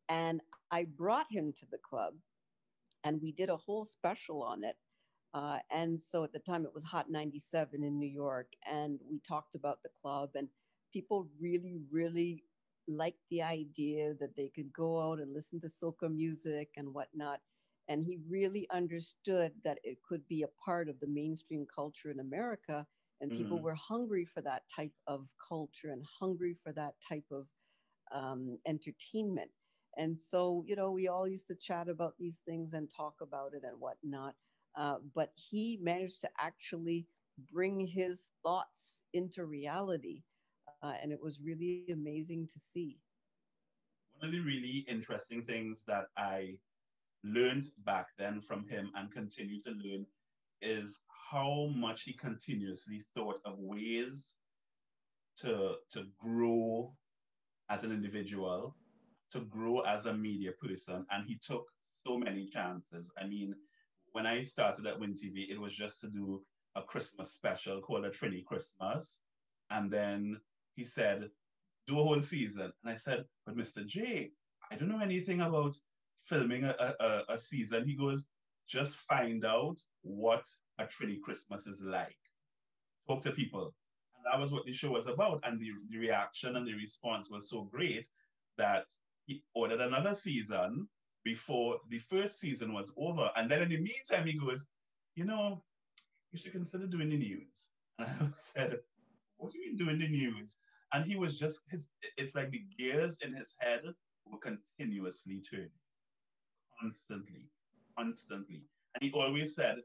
And 0.08 0.40
I 0.70 0.86
brought 0.96 1.26
him 1.30 1.52
to 1.58 1.66
the 1.70 1.78
club 1.78 2.14
and 3.04 3.20
we 3.20 3.32
did 3.32 3.50
a 3.50 3.56
whole 3.56 3.84
special 3.84 4.42
on 4.42 4.64
it 4.64 4.76
uh, 5.34 5.58
and 5.70 5.98
so 5.98 6.24
at 6.24 6.32
the 6.32 6.38
time 6.38 6.64
it 6.64 6.74
was 6.74 6.84
Hot 6.84 7.10
97 7.10 7.82
in 7.82 7.98
New 7.98 8.08
York, 8.08 8.48
and 8.70 8.98
we 9.10 9.18
talked 9.20 9.54
about 9.54 9.82
the 9.82 9.88
club, 10.02 10.30
and 10.34 10.48
people 10.92 11.28
really, 11.40 11.78
really 11.90 12.44
liked 12.86 13.20
the 13.30 13.42
idea 13.42 14.14
that 14.20 14.36
they 14.36 14.50
could 14.54 14.70
go 14.72 15.00
out 15.00 15.20
and 15.20 15.32
listen 15.32 15.60
to 15.60 15.68
soca 15.68 16.12
music 16.12 16.68
and 16.76 16.92
whatnot. 16.92 17.40
And 17.88 18.04
he 18.04 18.18
really 18.28 18.68
understood 18.70 19.52
that 19.64 19.78
it 19.82 19.98
could 20.06 20.26
be 20.28 20.42
a 20.42 20.64
part 20.64 20.88
of 20.88 21.00
the 21.00 21.06
mainstream 21.06 21.66
culture 21.74 22.10
in 22.10 22.20
America, 22.20 22.86
and 23.22 23.30
people 23.30 23.56
mm-hmm. 23.56 23.66
were 23.66 23.74
hungry 23.74 24.26
for 24.26 24.42
that 24.42 24.64
type 24.74 24.92
of 25.06 25.28
culture 25.48 25.90
and 25.90 26.02
hungry 26.20 26.56
for 26.62 26.72
that 26.72 26.94
type 27.08 27.24
of 27.30 27.46
um, 28.12 28.58
entertainment. 28.66 29.50
And 29.96 30.18
so, 30.18 30.64
you 30.66 30.74
know, 30.74 30.90
we 30.90 31.06
all 31.06 31.28
used 31.28 31.46
to 31.46 31.54
chat 31.54 31.88
about 31.88 32.14
these 32.18 32.40
things 32.46 32.72
and 32.72 32.90
talk 32.94 33.14
about 33.22 33.52
it 33.54 33.62
and 33.64 33.78
whatnot. 33.78 34.34
Uh, 34.76 34.96
but 35.14 35.30
he 35.36 35.78
managed 35.80 36.20
to 36.22 36.30
actually 36.40 37.06
bring 37.52 37.86
his 37.86 38.30
thoughts 38.42 39.02
into 39.14 39.44
reality. 39.44 40.22
Uh, 40.82 40.94
and 41.00 41.12
it 41.12 41.22
was 41.22 41.38
really 41.40 41.84
amazing 41.92 42.48
to 42.52 42.58
see. 42.58 42.98
One 44.18 44.30
of 44.30 44.32
the 44.32 44.40
really 44.40 44.84
interesting 44.88 45.42
things 45.42 45.84
that 45.86 46.06
I 46.16 46.56
learned 47.22 47.66
back 47.86 48.08
then 48.18 48.40
from 48.40 48.66
him 48.66 48.90
and 48.96 49.12
continue 49.12 49.62
to 49.62 49.70
learn 49.70 50.06
is 50.60 51.02
how 51.32 51.70
much 51.74 52.02
he 52.02 52.12
continuously 52.12 53.00
thought 53.14 53.40
of 53.46 53.54
ways 53.58 54.36
to, 55.40 55.76
to 55.90 56.04
grow 56.18 56.92
as 57.70 57.84
an 57.84 57.90
individual, 57.90 58.76
to 59.32 59.40
grow 59.40 59.80
as 59.80 60.04
a 60.04 60.12
media 60.12 60.50
person. 60.62 61.06
And 61.10 61.24
he 61.26 61.38
took 61.42 61.64
so 61.90 62.18
many 62.18 62.46
chances. 62.46 63.10
I 63.18 63.26
mean, 63.26 63.54
when 64.12 64.26
I 64.26 64.42
started 64.42 64.86
at 64.86 65.00
Win 65.00 65.14
TV, 65.14 65.50
it 65.50 65.58
was 65.58 65.72
just 65.72 66.00
to 66.00 66.08
do 66.08 66.42
a 66.76 66.82
Christmas 66.82 67.32
special 67.32 67.80
called 67.80 68.04
a 68.04 68.10
Trini 68.10 68.44
Christmas. 68.44 69.20
And 69.70 69.90
then 69.90 70.38
he 70.74 70.84
said, 70.84 71.30
do 71.88 71.98
a 71.98 72.02
whole 72.02 72.20
season. 72.20 72.72
And 72.84 72.92
I 72.92 72.96
said, 72.96 73.24
but 73.46 73.56
Mr. 73.56 73.86
J, 73.86 74.32
I 74.70 74.76
don't 74.76 74.88
know 74.88 75.00
anything 75.00 75.40
about 75.40 75.76
filming 76.24 76.64
a, 76.64 76.94
a, 77.00 77.22
a 77.30 77.38
season. 77.38 77.86
He 77.86 77.96
goes, 77.96 78.26
just 78.72 78.96
find 78.96 79.44
out 79.44 79.76
what 80.00 80.44
a 80.78 80.84
Trini 80.84 81.20
Christmas 81.20 81.66
is 81.66 81.82
like. 81.82 82.16
Talk 83.06 83.22
to 83.22 83.32
people. 83.32 83.74
And 84.16 84.24
that 84.32 84.40
was 84.40 84.50
what 84.50 84.64
the 84.64 84.72
show 84.72 84.92
was 84.92 85.06
about. 85.06 85.42
And 85.44 85.60
the, 85.60 85.70
the 85.90 85.98
reaction 85.98 86.56
and 86.56 86.66
the 86.66 86.74
response 86.74 87.28
was 87.30 87.50
so 87.50 87.68
great 87.70 88.08
that 88.56 88.86
he 89.26 89.44
ordered 89.54 89.80
another 89.80 90.14
season 90.14 90.88
before 91.22 91.76
the 91.90 91.98
first 91.98 92.40
season 92.40 92.72
was 92.72 92.92
over. 92.96 93.30
And 93.36 93.50
then 93.50 93.62
in 93.62 93.68
the 93.68 93.76
meantime, 93.76 94.26
he 94.26 94.38
goes, 94.38 94.66
you 95.14 95.24
know, 95.24 95.62
you 96.32 96.38
should 96.38 96.52
consider 96.52 96.86
doing 96.86 97.10
the 97.10 97.18
news. 97.18 97.68
And 97.98 98.08
I 98.08 98.28
said, 98.40 98.78
what 99.36 99.52
do 99.52 99.58
you 99.58 99.66
mean 99.66 99.76
doing 99.76 99.98
the 99.98 100.08
news? 100.08 100.56
And 100.94 101.04
he 101.04 101.16
was 101.16 101.38
just, 101.38 101.60
his, 101.68 101.86
it's 102.16 102.34
like 102.34 102.50
the 102.50 102.64
gears 102.78 103.16
in 103.22 103.34
his 103.34 103.54
head 103.58 103.82
were 104.26 104.38
continuously 104.38 105.42
turning, 105.48 105.70
constantly, 106.80 107.50
constantly. 107.96 108.62
And 108.94 109.02
he 109.02 109.12
always 109.12 109.54
said, 109.54 109.76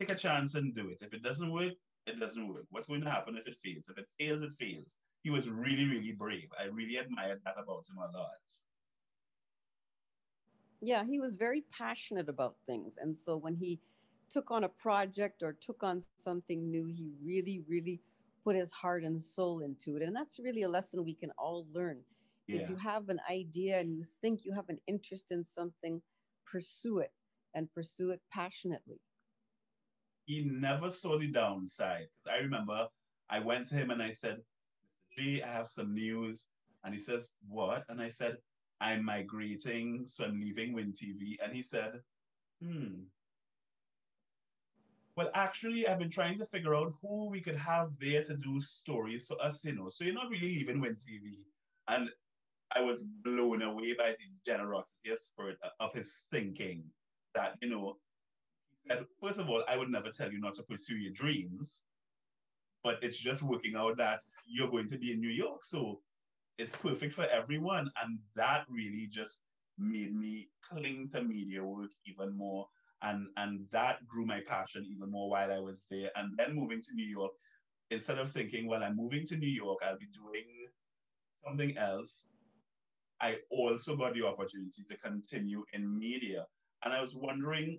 take 0.00 0.10
a 0.10 0.14
chance 0.14 0.54
and 0.54 0.74
do 0.74 0.90
it. 0.90 0.98
If 1.00 1.14
it 1.14 1.22
doesn't 1.22 1.52
work, 1.52 1.74
it 2.06 2.20
doesn't 2.20 2.48
work. 2.48 2.64
What's 2.70 2.88
going 2.88 3.02
to 3.02 3.10
happen 3.10 3.36
if 3.36 3.46
it 3.46 3.56
fails? 3.64 3.88
If 3.88 3.98
it 3.98 4.06
fails, 4.18 4.42
it 4.42 4.52
fails. 4.58 4.96
He 5.22 5.30
was 5.30 5.48
really, 5.48 5.84
really 5.84 6.12
brave. 6.12 6.48
I 6.58 6.66
really 6.66 6.96
admired 6.96 7.40
that 7.44 7.54
about 7.58 7.84
him 7.88 7.98
a 7.98 8.16
lot 8.16 8.28
yeah, 10.80 11.04
he 11.04 11.18
was 11.18 11.34
very 11.34 11.64
passionate 11.76 12.28
about 12.28 12.56
things. 12.66 12.98
And 13.00 13.16
so 13.16 13.36
when 13.36 13.54
he 13.54 13.80
took 14.30 14.50
on 14.50 14.64
a 14.64 14.68
project 14.68 15.42
or 15.42 15.54
took 15.54 15.82
on 15.82 16.00
something 16.18 16.70
new, 16.70 16.86
he 16.86 17.10
really, 17.24 17.62
really 17.68 18.00
put 18.44 18.54
his 18.54 18.70
heart 18.70 19.02
and 19.02 19.20
soul 19.20 19.60
into 19.60 19.96
it. 19.96 20.02
And 20.02 20.14
that's 20.14 20.38
really 20.38 20.62
a 20.62 20.68
lesson 20.68 21.04
we 21.04 21.14
can 21.14 21.30
all 21.38 21.66
learn. 21.72 21.98
Yeah. 22.46 22.62
If 22.62 22.70
you 22.70 22.76
have 22.76 23.08
an 23.08 23.20
idea 23.30 23.78
and 23.78 23.94
you 23.94 24.04
think 24.22 24.44
you 24.44 24.52
have 24.54 24.68
an 24.68 24.78
interest 24.86 25.32
in 25.32 25.42
something, 25.42 26.00
pursue 26.46 27.00
it 27.00 27.12
and 27.54 27.72
pursue 27.72 28.10
it 28.10 28.20
passionately. 28.32 29.00
He 30.26 30.44
never 30.44 30.90
saw 30.90 31.18
the 31.18 31.28
downside. 31.28 32.08
Because 32.12 32.38
I 32.38 32.42
remember 32.42 32.86
I 33.30 33.40
went 33.40 33.66
to 33.68 33.74
him 33.74 33.90
and 33.90 34.02
I 34.02 34.12
said, 34.12 34.36
Mr. 34.36 35.16
G, 35.16 35.42
I 35.42 35.48
have 35.48 35.68
some 35.68 35.94
news. 35.94 36.46
And 36.84 36.94
he 36.94 37.00
says, 37.00 37.32
What? 37.48 37.84
And 37.88 38.00
I 38.00 38.10
said, 38.10 38.36
I'm 38.80 39.04
migrating, 39.04 40.06
so 40.06 40.24
I'm 40.24 40.38
leaving 40.38 40.72
Win 40.72 40.92
TV. 40.92 41.36
And 41.42 41.52
he 41.52 41.62
said, 41.62 42.00
hmm. 42.62 43.02
Well, 45.16 45.30
actually, 45.34 45.88
I've 45.88 45.98
been 45.98 46.10
trying 46.10 46.38
to 46.38 46.46
figure 46.46 46.76
out 46.76 46.92
who 47.02 47.28
we 47.28 47.40
could 47.40 47.56
have 47.56 47.90
there 48.00 48.22
to 48.22 48.36
do 48.36 48.60
stories 48.60 49.26
for 49.26 49.40
us, 49.42 49.64
you 49.64 49.74
know. 49.74 49.88
So 49.88 50.04
you're 50.04 50.14
not 50.14 50.30
really 50.30 50.54
leaving 50.54 50.80
Win 50.80 50.96
TV. 50.96 51.38
And 51.88 52.08
I 52.76 52.80
was 52.82 53.02
blown 53.24 53.62
away 53.62 53.94
by 53.98 54.10
the 54.10 54.28
generosity 54.46 55.10
of 55.10 55.18
spirit 55.18 55.58
of 55.80 55.92
his 55.92 56.22
thinking 56.30 56.84
that, 57.38 57.54
you 57.62 57.70
know, 57.70 57.96
he 58.82 58.88
said, 58.88 59.04
first 59.20 59.38
of 59.38 59.48
all, 59.48 59.62
I 59.68 59.76
would 59.76 59.90
never 59.90 60.10
tell 60.10 60.30
you 60.32 60.40
not 60.40 60.54
to 60.56 60.62
pursue 60.62 60.96
your 60.96 61.12
dreams, 61.12 61.82
but 62.82 62.98
it's 63.02 63.16
just 63.16 63.42
working 63.42 63.76
out 63.76 63.96
that 63.98 64.20
you're 64.46 64.70
going 64.70 64.88
to 64.90 64.98
be 64.98 65.12
in 65.12 65.20
New 65.20 65.30
York. 65.30 65.64
So 65.64 66.00
it's 66.58 66.76
perfect 66.76 67.12
for 67.12 67.24
everyone. 67.24 67.90
And 68.02 68.18
that 68.34 68.64
really 68.68 69.08
just 69.10 69.40
made 69.78 70.14
me 70.14 70.48
cling 70.68 71.08
to 71.12 71.22
media 71.22 71.62
work 71.62 71.90
even 72.06 72.36
more. 72.36 72.66
And, 73.02 73.28
and 73.36 73.66
that 73.70 74.06
grew 74.08 74.26
my 74.26 74.40
passion 74.46 74.84
even 74.90 75.10
more 75.10 75.30
while 75.30 75.52
I 75.52 75.60
was 75.60 75.84
there. 75.90 76.10
And 76.16 76.36
then 76.36 76.54
moving 76.54 76.82
to 76.82 76.94
New 76.94 77.06
York, 77.06 77.32
instead 77.90 78.18
of 78.18 78.32
thinking, 78.32 78.66
well, 78.66 78.82
I'm 78.82 78.96
moving 78.96 79.24
to 79.26 79.36
New 79.36 79.48
York, 79.48 79.78
I'll 79.84 79.98
be 79.98 80.06
doing 80.12 80.44
something 81.36 81.76
else, 81.78 82.28
I 83.20 83.38
also 83.50 83.96
got 83.96 84.14
the 84.14 84.24
opportunity 84.24 84.84
to 84.88 84.96
continue 84.96 85.64
in 85.72 85.98
media. 85.98 86.46
And 86.84 86.92
I 86.94 87.00
was 87.00 87.14
wondering, 87.14 87.78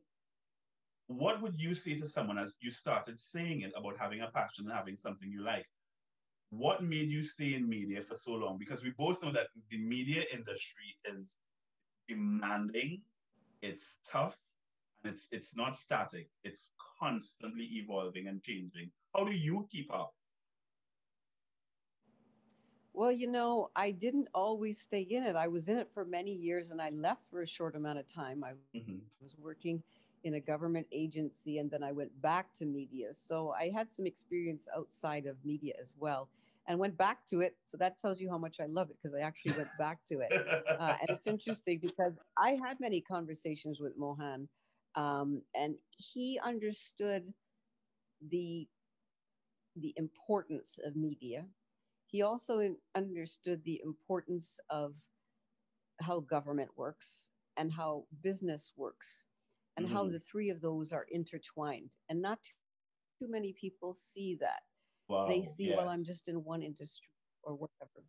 what 1.07 1.41
would 1.41 1.59
you 1.59 1.73
say 1.73 1.95
to 1.97 2.07
someone 2.07 2.37
as 2.37 2.53
you 2.61 2.71
started 2.71 3.19
saying 3.19 3.61
it 3.61 3.73
about 3.75 3.97
having 3.99 4.21
a 4.21 4.29
passion 4.31 4.65
and 4.65 4.73
having 4.75 4.95
something 4.95 5.31
you 5.31 5.41
like? 5.43 5.65
What 6.51 6.83
made 6.83 7.09
you 7.09 7.23
stay 7.23 7.53
in 7.53 7.67
media 7.69 8.01
for 8.03 8.15
so 8.15 8.33
long? 8.33 8.57
Because 8.57 8.83
we 8.83 8.91
both 8.91 9.23
know 9.23 9.31
that 9.31 9.47
the 9.69 9.77
media 9.79 10.23
industry 10.33 10.97
is 11.05 11.37
demanding, 12.07 13.01
it's 13.61 13.97
tough, 14.05 14.35
and 15.03 15.13
it's 15.13 15.27
it's 15.31 15.55
not 15.55 15.77
static. 15.77 16.27
It's 16.43 16.71
constantly 16.99 17.65
evolving 17.73 18.27
and 18.27 18.41
changing. 18.43 18.91
How 19.15 19.23
do 19.23 19.31
you 19.31 19.67
keep 19.71 19.93
up? 19.93 20.13
Well, 22.93 23.11
you 23.11 23.27
know, 23.27 23.69
I 23.75 23.91
didn't 23.91 24.27
always 24.33 24.81
stay 24.81 25.01
in 25.01 25.23
it. 25.23 25.35
I 25.35 25.47
was 25.47 25.69
in 25.69 25.77
it 25.77 25.89
for 25.93 26.05
many 26.05 26.31
years 26.31 26.71
and 26.71 26.81
I 26.81 26.89
left 26.89 27.21
for 27.29 27.41
a 27.41 27.47
short 27.47 27.75
amount 27.75 27.99
of 27.99 28.07
time. 28.07 28.43
I 28.43 28.53
mm-hmm. 28.75 28.97
was 29.21 29.35
working 29.37 29.81
in 30.23 30.33
a 30.33 30.39
government 30.39 30.87
agency 30.91 31.59
and 31.59 31.71
then 31.71 31.83
I 31.83 31.91
went 31.91 32.19
back 32.21 32.53
to 32.55 32.65
media. 32.65 33.13
So 33.13 33.53
I 33.57 33.71
had 33.73 33.89
some 33.89 34.05
experience 34.05 34.67
outside 34.75 35.27
of 35.27 35.37
media 35.45 35.73
as 35.79 35.93
well 35.97 36.29
and 36.67 36.77
went 36.77 36.97
back 36.97 37.25
to 37.27 37.41
it. 37.41 37.55
So 37.63 37.77
that 37.77 37.99
tells 37.99 38.19
you 38.19 38.29
how 38.29 38.37
much 38.37 38.59
I 38.59 38.65
love 38.65 38.89
it 38.89 38.97
because 39.01 39.15
I 39.15 39.21
actually 39.21 39.53
went 39.53 39.69
back 39.79 39.99
to 40.09 40.19
it. 40.19 40.33
Uh, 40.67 40.95
and 41.01 41.09
it's 41.09 41.27
interesting 41.27 41.79
because 41.81 42.13
I 42.37 42.57
had 42.63 42.79
many 42.79 43.01
conversations 43.01 43.79
with 43.79 43.97
Mohan 43.97 44.47
um, 44.95 45.41
and 45.55 45.75
he 45.97 46.39
understood 46.43 47.33
the 48.29 48.67
the 49.75 49.93
importance 49.95 50.79
of 50.85 50.95
media 50.95 51.45
he 52.09 52.23
also 52.23 52.75
understood 52.95 53.61
the 53.63 53.79
importance 53.83 54.59
of 54.69 54.93
how 56.01 56.21
government 56.21 56.69
works 56.75 57.29
and 57.57 57.71
how 57.71 58.05
business 58.23 58.71
works 58.75 59.25
and 59.77 59.85
mm-hmm. 59.85 59.95
how 59.95 60.07
the 60.07 60.19
three 60.19 60.49
of 60.49 60.59
those 60.59 60.91
are 60.91 61.05
intertwined. 61.11 61.91
And 62.09 62.21
not 62.21 62.39
too 63.19 63.29
many 63.29 63.53
people 63.53 63.93
see 63.93 64.37
that. 64.39 64.61
Wow, 65.07 65.27
they 65.27 65.43
see, 65.43 65.67
yes. 65.67 65.77
well, 65.77 65.89
I'm 65.89 66.03
just 66.03 66.29
in 66.29 66.43
one 66.43 66.63
industry 66.63 67.09
or 67.43 67.53
whatever. 67.53 68.03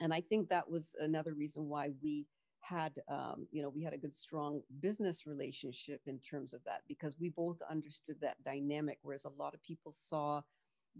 And 0.00 0.12
I 0.12 0.20
think 0.22 0.48
that 0.48 0.68
was 0.68 0.94
another 1.00 1.34
reason 1.34 1.68
why 1.68 1.90
we 2.02 2.26
had, 2.60 2.98
um, 3.08 3.46
you 3.50 3.62
know, 3.62 3.68
we 3.68 3.82
had 3.82 3.92
a 3.92 3.98
good, 3.98 4.14
strong 4.14 4.62
business 4.80 5.26
relationship 5.26 6.00
in 6.06 6.18
terms 6.18 6.54
of 6.54 6.62
that 6.64 6.80
because 6.88 7.16
we 7.20 7.28
both 7.28 7.58
understood 7.70 8.16
that 8.22 8.42
dynamic, 8.42 8.98
whereas 9.02 9.26
a 9.26 9.42
lot 9.42 9.54
of 9.54 9.62
people 9.62 9.92
saw 9.92 10.40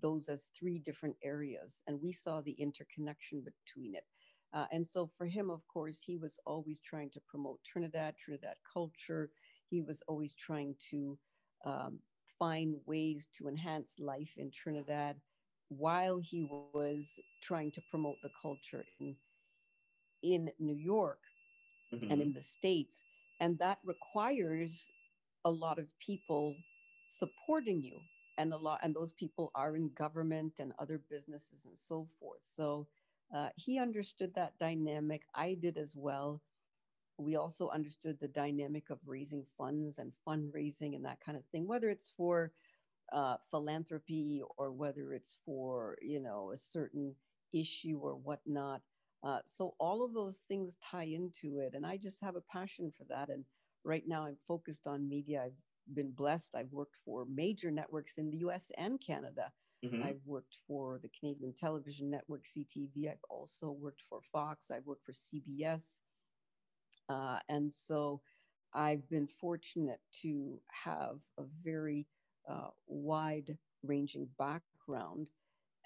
those 0.01 0.29
as 0.29 0.49
three 0.59 0.79
different 0.79 1.17
areas, 1.23 1.83
and 1.87 2.01
we 2.01 2.13
saw 2.13 2.41
the 2.41 2.53
interconnection 2.53 3.43
between 3.45 3.95
it. 3.95 4.05
Uh, 4.53 4.67
and 4.71 4.87
so 4.87 5.11
for 5.19 5.27
him, 5.27 5.51
of 5.51 5.67
course, 5.67 6.01
he 6.01 6.17
was 6.17 6.39
always 6.47 6.81
trying 6.81 7.11
to 7.11 7.21
promote 7.29 7.59
Trinidad, 7.65 8.15
Trinidad 8.17 8.55
culture. 8.73 9.31
He 9.69 9.83
was 9.83 10.03
always 10.07 10.35
trying 10.35 10.77
to 10.91 11.19
um, 11.65 11.99
find 12.39 12.77
ways 12.87 13.29
to 13.37 13.49
enhance 13.49 13.97
life 13.99 14.33
in 14.37 14.51
Trinidad 14.53 15.17
while 15.69 16.19
he 16.21 16.47
was 16.73 17.19
trying 17.43 17.73
to 17.73 17.83
promote 17.91 18.17
the 18.23 18.31
culture 18.41 18.85
in, 19.01 19.17
in 20.23 20.51
New 20.61 20.77
York 20.77 21.21
mm-hmm. 21.93 22.11
and 22.11 22.23
in 22.23 22.33
the 22.33 22.41
States. 22.41 23.03
And 23.41 23.59
that 23.59 23.79
requires 23.85 24.89
a 25.45 25.51
lot 25.51 25.79
of 25.79 25.87
people 25.99 26.55
supporting 27.11 27.83
you 27.83 27.99
and 28.39 28.53
a 28.53 28.57
lot 28.59 28.81
and 28.83 28.95
those 28.95 29.13
people 29.13 29.51
are 29.55 29.77
in 29.77 29.91
government 29.95 30.61
and 30.61 30.73
other 30.79 30.99
businesses 30.99 31.67
and 31.67 31.79
so 31.79 32.09
forth. 32.21 32.43
So 32.43 32.89
uh, 33.35 33.51
he 33.57 33.79
understood 33.79 34.35
that 34.35 34.59
dynamic. 34.59 35.23
I 35.35 35.55
did 35.55 35.79
as 35.79 35.95
well. 35.97 36.43
We 37.19 37.37
also 37.37 37.69
understood 37.71 38.19
the 38.21 38.29
dynamic 38.29 38.91
of 38.91 39.01
raising 39.07 39.45
funds 39.59 39.99
and 39.99 40.13
fundraising 40.27 40.95
and 40.97 41.05
that 41.05 41.21
kind 41.21 41.39
of 41.39 41.45
thing 41.47 41.67
whether 41.67 41.89
it's 41.91 42.11
for 42.11 42.53
uh, 43.13 43.37
philanthropy 43.51 44.43
or 44.59 44.73
whether 44.73 45.13
it's 45.13 45.39
for 45.45 45.99
you 46.03 46.21
know 46.21 46.53
a 46.53 46.59
certain 46.59 47.17
issue 47.53 47.99
or 48.03 48.17
whatnot. 48.17 48.83
Uh, 49.23 49.41
so 49.47 49.75
all 49.79 50.05
of 50.05 50.15
those 50.15 50.41
things 50.49 50.77
tie 50.77 51.05
into 51.05 51.59
it 51.59 51.75
and 51.75 51.87
i 51.87 51.97
just 51.97 52.21
have 52.23 52.37
a 52.37 52.41
passion 52.43 52.93
for 52.97 53.05
that. 53.05 53.31
And 53.31 53.45
right 53.85 54.05
now 54.07 54.27
i'm 54.27 54.39
focused 54.49 54.87
on 54.87 55.09
media. 55.09 55.45
I've 55.47 55.64
been 55.93 56.13
blessed. 56.13 56.55
I've 56.55 56.73
worked 56.73 56.97
for 57.05 57.27
major 57.27 57.71
networks 57.71 58.19
in 58.19 58.31
the 58.31 58.39
US 58.39 58.71
and 58.79 59.01
Canada. 59.01 59.53
Mm-hmm. 59.85 60.03
I've 60.03 60.21
worked 60.25 60.57
for 60.67 60.99
the 61.03 61.11
Canadian 61.19 61.53
Television 61.59 62.11
Network, 62.11 62.45
CTV. 62.45 63.11
I've 63.11 63.25
also 63.29 63.71
worked 63.71 64.03
for 64.09 64.21
Fox. 64.33 64.71
I've 64.71 64.87
worked 64.87 65.05
for 65.05 65.13
CBS. 65.13 65.99
Uh, 67.09 67.39
and 67.49 67.73
so 67.73 68.21
I've 68.73 69.09
been 69.11 69.27
fortunate 69.27 70.01
to 70.23 70.59
have 70.69 71.19
a 71.39 71.43
very 71.63 72.07
uh, 72.49 72.69
wide 72.87 73.57
ranging 73.83 74.29
background. 74.39 75.29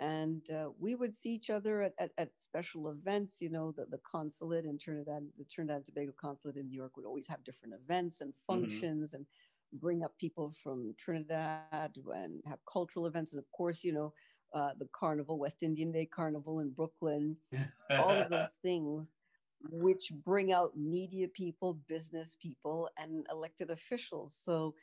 And 0.01 0.49
uh, 0.51 0.69
we 0.79 0.95
would 0.95 1.13
see 1.13 1.31
each 1.31 1.51
other 1.51 1.83
at, 1.83 1.93
at, 1.99 2.13
at, 2.19 2.31
special 2.37 2.91
events. 2.91 3.39
You 3.41 3.51
know, 3.51 3.73
the, 3.73 3.85
the 3.91 3.99
consulate 4.09 4.65
in 4.65 4.79
Trinidad, 4.79 5.25
the 5.37 5.45
Trinidad 5.45 5.79
and 5.79 5.87
Tobago 5.87 6.13
consulate 6.21 6.57
in 6.57 6.69
New 6.69 6.77
York 6.77 6.97
would 6.97 7.05
always 7.05 7.27
have 7.27 7.43
different 7.43 7.75
events 7.75 8.21
and 8.21 8.31
mm-hmm. 8.31 8.61
functions. 8.61 9.09
Mm-hmm. 9.09 9.17
And 9.17 9.27
bring 9.73 10.03
up 10.05 10.17
people 10.19 10.53
from 10.63 10.95
Trinidad 10.99 11.75
and 11.83 12.15
have 12.19 12.37
cultural 12.45 12.83
events. 12.85 13.09
And 13.09 13.17
of 13.19 13.27
course, 13.29 13.63
you 13.63 13.73
know, 13.73 13.95
uh, 14.39 14.61
the 14.65 14.75
carnival, 14.81 15.29
West 15.31 15.63
Indian 15.63 15.91
Day 15.91 16.07
Carnival 16.07 16.61
in 16.61 16.71
Brooklyn, 16.71 17.37
all 17.97 18.21
of 18.21 18.29
those 18.29 18.55
things 18.63 19.15
which 19.71 20.13
bring 20.25 20.53
out 20.53 20.77
media 20.77 21.29
people, 21.29 21.75
business 21.89 22.37
people, 22.41 22.89
and 22.99 23.27
elected 23.31 23.71
officials. 23.71 24.35
So 24.37 24.75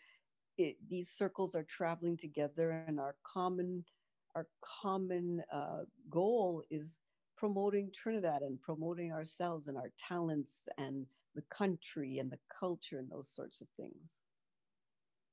it, 0.58 0.78
these 0.90 1.10
circles 1.10 1.56
are 1.56 1.64
traveling 1.64 2.18
together, 2.18 2.72
and 2.72 2.88
our 2.88 3.02
common 3.12 3.72
our 4.24 4.36
common 4.62 5.42
uh, 5.52 5.84
goal 6.10 6.64
is 6.70 7.00
promoting 7.38 7.92
Trinidad 7.94 8.42
and 8.42 8.62
promoting 8.62 9.12
ourselves 9.12 9.68
and 9.68 9.78
our 9.78 9.92
talents 9.98 10.68
and 10.78 11.06
the 11.36 11.44
country 11.44 12.18
and 12.20 12.32
the 12.32 12.40
culture 12.60 12.98
and 13.00 13.10
those 13.10 13.30
sorts 13.34 13.62
of 13.62 13.68
things. 13.78 14.25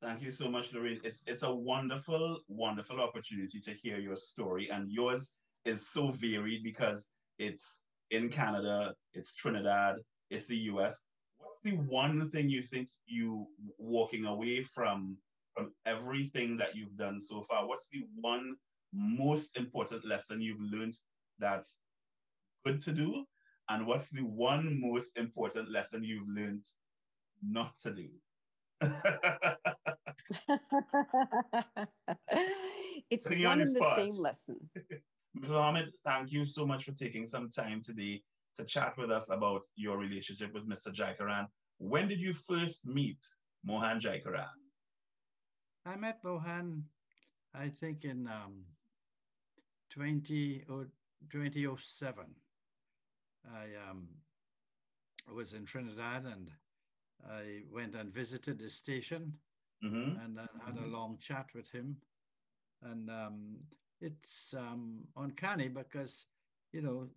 Thank 0.03 0.23
you 0.23 0.33
so 0.33 0.51
much, 0.51 0.73
Lorraine. 0.73 1.01
It's 1.05 1.23
it's 1.29 1.45
a 1.45 1.55
wonderful, 1.55 2.41
wonderful 2.49 3.01
opportunity 3.01 3.61
to 3.61 3.73
hear 3.73 3.99
your 4.01 4.17
story, 4.17 4.69
and 4.69 4.91
yours 4.91 5.31
is 5.65 5.89
so 5.91 6.11
varied 6.11 6.65
because 6.65 7.07
it's 7.39 7.83
in 8.11 8.29
Canada, 8.29 8.95
it's 9.15 9.33
Trinidad, 9.35 9.97
it's 10.29 10.47
the 10.49 10.57
U.S. 10.73 10.99
What's 11.39 11.61
the 11.61 11.77
one 11.77 12.31
thing 12.31 12.51
you 12.51 12.63
think 12.63 12.89
you 13.07 13.47
walking 13.79 14.27
away 14.27 14.65
from 14.65 15.17
from 15.55 15.73
everything 15.87 16.57
that 16.57 16.75
you've 16.75 16.97
done 16.97 17.21
so 17.23 17.45
far? 17.49 17.69
What's 17.69 17.87
the 17.93 18.03
one 18.21 18.57
most 18.93 19.57
important 19.57 20.05
lesson 20.05 20.41
you've 20.43 20.61
learned 20.61 20.97
that's 21.39 21.79
good 22.67 22.81
to 22.81 22.93
do, 22.93 23.25
and 23.69 23.87
what's 23.87 24.11
the 24.11 24.25
one 24.25 24.81
most 24.81 25.13
important 25.17 25.71
lesson 25.71 26.03
you've 26.03 26.29
learned 26.29 26.65
not 27.41 27.79
to 27.83 27.95
do? 27.95 28.09
it's 33.11 33.27
Putting 33.27 33.45
one 33.45 33.61
and 33.61 33.75
the 33.75 33.93
same 33.97 34.17
lesson. 34.21 34.57
Mr. 35.39 35.55
Ahmed, 35.55 35.87
thank 36.05 36.33
you 36.33 36.45
so 36.45 36.67
much 36.67 36.85
for 36.85 36.93
taking 36.93 37.27
some 37.27 37.51
time 37.51 37.81
today 37.83 38.23
to 38.57 38.65
chat 38.65 38.95
with 38.99 39.11
us 39.11 39.31
about 39.31 39.63
your 39.77 39.97
relationship 39.97 40.53
with 40.53 40.69
Mr. 40.69 40.95
Jaikaran. 40.95 41.47
When 41.79 42.09
did 42.09 42.21
you 42.21 42.35
first 42.35 42.85
meet 42.85 43.19
Mohan 43.65 44.01
Jaikaran? 44.01 44.51
I 45.87 45.97
met 45.97 46.19
Mohan, 46.23 46.85
I 47.55 47.69
think, 47.69 48.05
in 48.05 48.29
um, 48.29 48.65
20, 49.91 50.65
2007. 51.31 52.25
I 53.51 53.91
um, 53.91 54.07
was 55.35 55.55
in 55.55 55.65
Trinidad 55.65 56.25
and 56.25 56.51
I 57.31 57.63
went 57.73 57.95
and 57.95 58.13
visited 58.13 58.59
the 58.59 58.69
station 58.69 59.33
mm-hmm. 59.85 60.21
and 60.21 60.39
uh, 60.39 60.47
had 60.65 60.79
a 60.79 60.87
long 60.87 61.19
chat 61.21 61.47
with 61.55 61.71
him. 61.71 61.97
And 62.83 63.11
um, 63.11 63.57
it's 64.01 64.55
um, 64.59 65.01
uncanny 65.17 65.69
because, 65.69 66.27
you 66.73 66.83
know, 66.83 67.09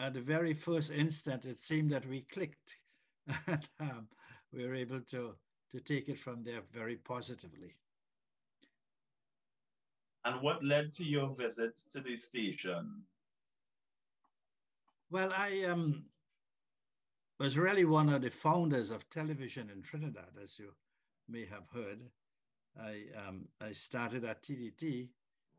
at 0.00 0.14
the 0.14 0.20
very 0.20 0.54
first 0.54 0.90
instant, 0.90 1.44
it 1.44 1.58
seemed 1.58 1.90
that 1.90 2.06
we 2.06 2.22
clicked. 2.32 2.76
and 3.46 3.68
um, 3.80 4.08
we 4.52 4.66
were 4.66 4.74
able 4.74 5.00
to, 5.00 5.34
to 5.72 5.80
take 5.80 6.08
it 6.08 6.18
from 6.18 6.42
there 6.42 6.62
very 6.72 6.96
positively. 6.96 7.76
And 10.24 10.40
what 10.40 10.64
led 10.64 10.92
to 10.94 11.04
your 11.04 11.34
visit 11.34 11.80
to 11.92 12.00
the 12.00 12.16
station? 12.16 13.02
Well, 15.10 15.32
I 15.36 15.64
um, 15.64 16.04
was 17.42 17.58
really 17.58 17.84
one 17.84 18.08
of 18.08 18.22
the 18.22 18.30
founders 18.30 18.90
of 18.90 19.08
television 19.10 19.68
in 19.68 19.82
Trinidad, 19.82 20.28
as 20.40 20.56
you 20.60 20.72
may 21.28 21.44
have 21.46 21.64
heard. 21.74 21.98
I, 22.80 23.02
um, 23.26 23.48
I 23.60 23.72
started 23.72 24.24
at 24.24 24.44
TDT 24.44 25.08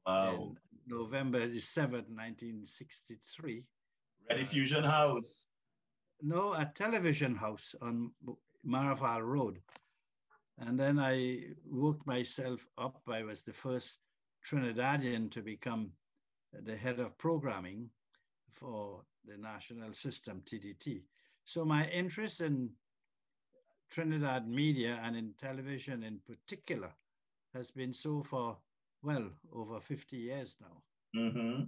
wow. 0.08 0.34
in 0.34 0.58
November 0.88 1.40
7, 1.60 1.92
1963. 1.92 3.66
Rediffusion 4.32 4.86
uh, 4.86 4.90
House. 4.90 5.48
No, 6.22 6.54
a 6.54 6.72
television 6.74 7.36
house 7.36 7.76
on 7.82 8.12
Maraval 8.66 9.22
Road. 9.22 9.60
And 10.60 10.80
then 10.80 10.98
I 10.98 11.48
worked 11.70 12.08
myself 12.08 12.66
up. 12.78 13.02
I 13.10 13.24
was 13.24 13.44
the 13.44 13.52
first 13.52 14.00
Trinidadian 14.48 15.30
to 15.32 15.42
become 15.42 15.92
the 16.54 16.78
head 16.78 17.02
of 17.02 17.18
programming 17.18 17.90
for 18.52 19.04
the 19.26 19.36
national 19.38 19.92
system, 19.94 20.42
TTT. 20.46 21.02
So 21.46 21.66
my 21.66 21.88
interest 21.90 22.42
in 22.42 22.70
Trinidad 23.92 24.48
media 24.48 25.00
and 25.04 25.16
in 25.16 25.34
television 25.38 26.04
in 26.04 26.20
particular 26.26 26.92
has 27.54 27.70
been 27.70 27.94
so 27.94 28.24
for, 28.24 28.58
well, 29.04 29.30
over 29.54 29.80
50 29.80 30.18
years 30.18 30.58
now. 30.60 30.82
Mm-hmm. 31.16 31.64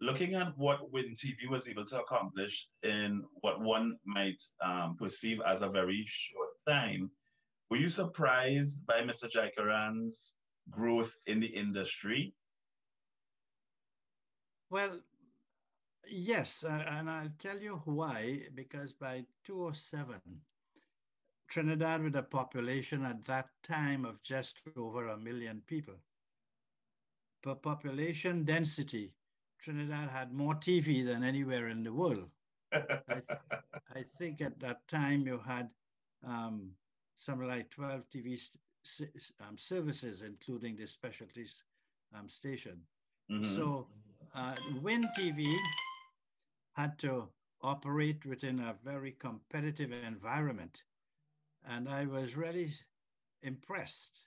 Looking 0.00 0.34
at 0.34 0.58
what 0.58 0.92
Win 0.92 1.14
TV 1.14 1.48
was 1.48 1.66
able 1.66 1.86
to 1.86 2.00
accomplish 2.00 2.68
in 2.82 3.24
what 3.40 3.60
one 3.60 3.96
might 4.04 4.42
um, 4.62 4.96
perceive 4.98 5.38
as 5.46 5.62
a 5.62 5.68
very 5.68 6.04
short 6.06 6.50
time, 6.68 7.10
were 7.70 7.78
you 7.78 7.88
surprised 7.88 8.84
by 8.86 9.00
Mr. 9.00 9.30
Jaikaran's 9.30 10.34
growth 10.70 11.16
in 11.26 11.40
the 11.40 11.46
industry? 11.46 12.34
Well, 14.70 15.00
yes, 16.08 16.64
uh, 16.64 16.84
and 16.88 17.10
I'll 17.10 17.32
tell 17.38 17.58
you 17.58 17.80
why. 17.84 18.42
Because 18.54 18.92
by 18.92 19.24
2007, 19.44 20.20
Trinidad, 21.48 22.02
with 22.02 22.16
a 22.16 22.22
population 22.22 23.04
at 23.04 23.24
that 23.26 23.48
time 23.62 24.04
of 24.04 24.22
just 24.22 24.60
over 24.76 25.08
a 25.08 25.16
million 25.16 25.62
people, 25.66 25.94
per 27.42 27.54
population 27.54 28.44
density, 28.44 29.12
Trinidad 29.60 30.10
had 30.10 30.32
more 30.32 30.54
TV 30.54 31.04
than 31.04 31.22
anywhere 31.22 31.68
in 31.68 31.82
the 31.82 31.92
world. 31.92 32.28
I, 32.72 32.80
th 33.08 33.24
I, 33.94 34.04
think 34.18 34.40
at 34.40 34.58
that 34.60 34.86
time 34.88 35.26
you 35.26 35.38
had 35.38 35.70
um, 36.26 36.72
something 37.16 37.48
like 37.48 37.70
12 37.70 38.02
TV 38.10 38.26
um, 39.46 39.56
services, 39.56 40.22
including 40.22 40.76
the 40.76 40.86
specialties 40.86 41.62
um, 42.14 42.28
station. 42.28 42.82
Mm 43.30 43.40
-hmm. 43.40 43.54
So 43.56 43.88
uh, 44.34 44.54
Win 44.82 45.02
TV 45.16 45.56
had 46.74 46.98
to 46.98 47.28
operate 47.62 48.24
within 48.26 48.60
a 48.60 48.76
very 48.84 49.12
competitive 49.12 49.92
environment. 49.92 50.82
And 51.66 51.88
I 51.88 52.04
was 52.06 52.36
really 52.36 52.70
impressed 53.42 54.24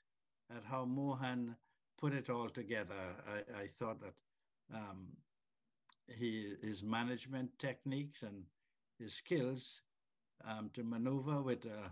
at 0.49 0.63
how 0.63 0.86
Mohan 0.86 1.55
put 1.97 2.13
it 2.13 2.29
all 2.29 2.49
together. 2.49 2.95
I, 3.27 3.62
I 3.62 3.67
thought 3.77 4.01
that 4.01 4.13
um, 4.73 5.07
he, 6.15 6.55
his 6.62 6.83
management 6.83 7.57
techniques 7.60 8.23
and 8.23 8.43
his 8.99 9.13
skills 9.13 9.81
um, 10.45 10.69
to 10.73 10.83
maneuver 10.83 11.41
with 11.41 11.65
uh, 11.65 11.89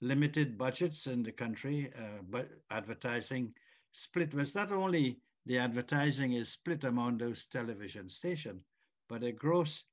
limited 0.00 0.58
budgets 0.58 1.06
in 1.06 1.22
the 1.22 1.32
country, 1.32 1.90
uh, 1.98 2.22
but 2.30 2.48
advertising 2.70 3.54
split 3.92 4.34
was 4.34 4.54
not 4.54 4.70
only 4.70 5.20
the 5.46 5.58
advertising 5.58 6.34
is 6.34 6.50
split 6.50 6.84
among 6.84 7.18
those 7.18 7.46
television 7.46 8.08
stations, 8.08 8.62
but 9.08 9.22
a 9.22 9.32
gross 9.32 9.84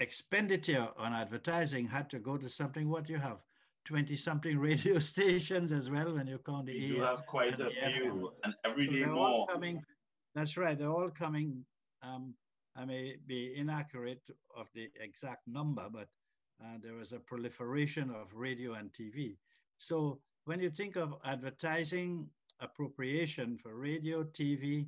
expenditure 0.00 0.88
on 0.96 1.12
advertising 1.12 1.86
had 1.86 2.08
to 2.10 2.18
go 2.18 2.36
to 2.36 2.48
something. 2.48 2.88
What 2.88 3.08
you 3.08 3.18
have? 3.18 3.38
20 3.84 4.16
something 4.16 4.58
radio 4.70 4.98
stations 4.98 5.72
as 5.72 5.88
well 5.88 6.14
when 6.14 6.26
you 6.26 6.38
count 6.38 6.66
the 6.66 6.74
you 6.74 7.00
have 7.00 7.24
quite 7.24 7.58
a 7.58 7.70
few 7.70 8.30
and 8.44 8.54
every 8.62 8.86
day 8.86 9.02
so 9.02 9.14
more. 9.14 9.46
coming 9.46 9.80
that's 10.34 10.58
right 10.58 10.78
they're 10.78 10.90
all 10.90 11.08
coming 11.08 11.64
um, 12.02 12.34
i 12.76 12.84
may 12.84 13.16
be 13.26 13.54
inaccurate 13.56 14.20
of 14.54 14.68
the 14.74 14.90
exact 15.00 15.40
number 15.46 15.88
but 15.90 16.08
uh, 16.62 16.76
there 16.82 16.94
was 16.94 17.12
a 17.12 17.20
proliferation 17.20 18.10
of 18.10 18.34
radio 18.34 18.74
and 18.74 18.92
TV. 18.92 19.36
So 19.78 20.20
when 20.44 20.60
you 20.60 20.70
think 20.70 20.96
of 20.96 21.14
advertising 21.24 22.28
appropriation 22.60 23.58
for 23.58 23.76
radio, 23.76 24.24
TV, 24.24 24.86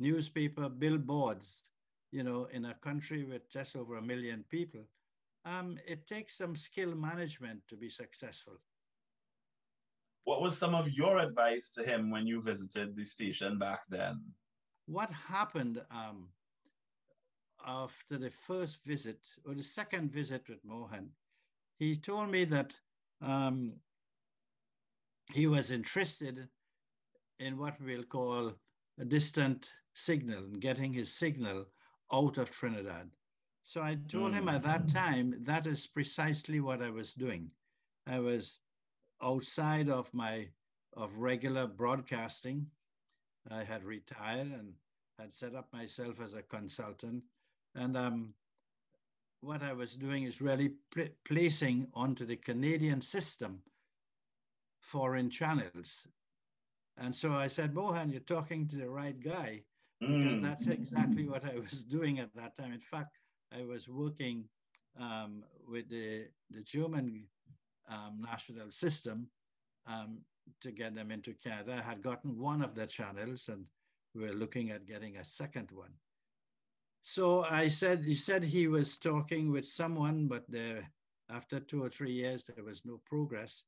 newspaper, 0.00 0.68
billboards, 0.68 1.70
you 2.10 2.24
know, 2.24 2.46
in 2.46 2.64
a 2.64 2.74
country 2.74 3.24
with 3.24 3.48
just 3.50 3.76
over 3.76 3.96
a 3.96 4.02
million 4.02 4.44
people, 4.50 4.80
um, 5.44 5.78
it 5.86 6.06
takes 6.06 6.36
some 6.36 6.56
skill 6.56 6.94
management 6.94 7.60
to 7.68 7.76
be 7.76 7.88
successful. 7.88 8.54
What 10.24 10.42
was 10.42 10.58
some 10.58 10.74
of 10.74 10.90
your 10.90 11.18
advice 11.18 11.70
to 11.70 11.84
him 11.84 12.10
when 12.10 12.26
you 12.26 12.42
visited 12.42 12.96
the 12.96 13.04
station 13.04 13.58
back 13.58 13.80
then? 13.88 14.20
What 14.86 15.10
happened 15.10 15.80
um, 15.90 16.28
after 17.66 18.18
the 18.18 18.30
first 18.30 18.84
visit 18.84 19.26
or 19.46 19.54
the 19.54 19.62
second 19.62 20.12
visit 20.12 20.48
with 20.48 20.58
Mohan, 20.64 21.10
he 21.78 21.96
told 21.96 22.30
me 22.30 22.44
that 22.46 22.78
um, 23.22 23.72
he 25.32 25.46
was 25.46 25.70
interested 25.70 26.48
in 27.38 27.56
what 27.56 27.80
we'll 27.80 28.04
call 28.04 28.52
a 28.98 29.04
distant 29.04 29.70
signal 29.94 30.44
and 30.44 30.60
getting 30.60 30.92
his 30.92 31.12
signal 31.12 31.66
out 32.12 32.38
of 32.38 32.50
Trinidad. 32.50 33.10
So 33.62 33.82
I 33.82 33.96
told 34.08 34.32
mm. 34.32 34.36
him 34.36 34.48
at 34.48 34.62
that 34.62 34.88
time 34.88 35.34
that 35.44 35.66
is 35.66 35.86
precisely 35.86 36.60
what 36.60 36.82
I 36.82 36.90
was 36.90 37.14
doing. 37.14 37.50
I 38.06 38.18
was 38.18 38.60
outside 39.22 39.88
of 39.88 40.12
my 40.14 40.48
of 40.94 41.16
regular 41.16 41.66
broadcasting. 41.66 42.66
I 43.50 43.64
had 43.64 43.84
retired 43.84 44.48
and 44.48 44.72
had 45.18 45.32
set 45.32 45.54
up 45.54 45.72
myself 45.72 46.20
as 46.20 46.34
a 46.34 46.42
consultant 46.42 47.22
and 47.74 47.96
um, 47.96 48.34
what 49.40 49.62
I 49.62 49.72
was 49.72 49.94
doing 49.94 50.24
is 50.24 50.40
really 50.40 50.74
pl 50.92 51.06
placing 51.24 51.86
onto 51.94 52.26
the 52.26 52.36
Canadian 52.36 53.00
system 53.00 53.62
foreign 54.80 55.30
channels. 55.30 56.06
And 56.96 57.14
so 57.14 57.32
I 57.32 57.46
said, 57.46 57.74
Mohan, 57.74 58.10
you're 58.10 58.20
talking 58.20 58.68
to 58.68 58.76
the 58.76 58.90
right 58.90 59.18
guy. 59.18 59.62
Mm. 60.02 60.42
That's 60.42 60.66
exactly 60.66 61.28
what 61.28 61.44
I 61.44 61.58
was 61.58 61.84
doing 61.96 62.20
at 62.20 62.34
that 62.34 62.56
time. 62.56 62.72
In 62.72 62.80
fact, 62.80 63.18
I 63.56 63.64
was 63.64 63.88
working 63.88 64.44
um, 64.98 65.44
with 65.68 65.88
the, 65.90 66.26
the 66.50 66.62
German 66.62 67.26
um, 67.88 68.20
national 68.22 68.70
system 68.70 69.28
um, 69.86 70.20
to 70.60 70.70
get 70.70 70.94
them 70.94 71.10
into 71.10 71.34
Canada. 71.34 71.82
I 71.84 71.88
had 71.88 72.02
gotten 72.02 72.38
one 72.38 72.62
of 72.62 72.74
the 72.74 72.86
channels 72.86 73.48
and 73.48 73.64
we 74.14 74.22
were 74.22 74.32
looking 74.32 74.70
at 74.70 74.86
getting 74.86 75.16
a 75.16 75.24
second 75.24 75.70
one. 75.72 75.92
So 77.02 77.44
I 77.44 77.68
said, 77.68 78.04
he 78.04 78.14
said 78.14 78.42
he 78.44 78.68
was 78.68 78.98
talking 78.98 79.50
with 79.50 79.66
someone, 79.66 80.28
but 80.28 80.44
there, 80.50 80.90
after 81.30 81.60
two 81.60 81.82
or 81.82 81.88
three 81.88 82.12
years, 82.12 82.44
there 82.44 82.64
was 82.64 82.84
no 82.84 83.00
progress. 83.06 83.64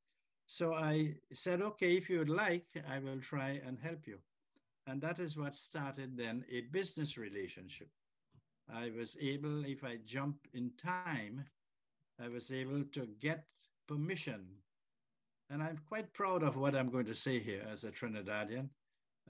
So 0.47 0.73
I 0.73 1.15
said, 1.31 1.61
okay, 1.61 1.95
if 1.97 2.09
you 2.09 2.19
would 2.19 2.29
like, 2.29 2.67
I 2.87 2.99
will 2.99 3.19
try 3.19 3.61
and 3.65 3.79
help 3.79 4.05
you. 4.07 4.19
And 4.87 5.01
that 5.01 5.19
is 5.19 5.37
what 5.37 5.55
started 5.55 6.17
then 6.17 6.43
a 6.51 6.61
business 6.61 7.17
relationship. 7.17 7.89
I 8.71 8.91
was 8.91 9.17
able, 9.19 9.65
if 9.65 9.83
I 9.83 9.97
jump 10.05 10.37
in 10.53 10.71
time, 10.77 11.45
I 12.19 12.27
was 12.27 12.51
able 12.51 12.83
to 12.83 13.07
get 13.19 13.45
permission. 13.87 14.45
And 15.49 15.61
I'm 15.61 15.79
quite 15.87 16.13
proud 16.13 16.43
of 16.43 16.57
what 16.57 16.75
I'm 16.75 16.89
going 16.89 17.05
to 17.05 17.15
say 17.15 17.39
here 17.39 17.65
as 17.71 17.83
a 17.83 17.91
Trinidadian, 17.91 18.69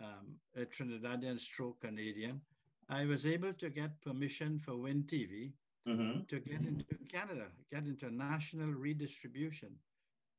um, 0.01 0.39
a 0.55 0.65
Trinidadian 0.65 1.39
stroke 1.39 1.81
Canadian. 1.81 2.41
I 2.89 3.05
was 3.05 3.25
able 3.25 3.53
to 3.53 3.69
get 3.69 4.01
permission 4.01 4.59
for 4.59 4.75
Win 4.75 5.03
TV 5.03 5.53
mm-hmm. 5.87 6.21
to 6.27 6.39
get 6.39 6.61
into 6.61 6.85
Canada, 7.11 7.47
get 7.71 7.85
into 7.85 8.13
national 8.13 8.73
redistribution. 8.73 9.69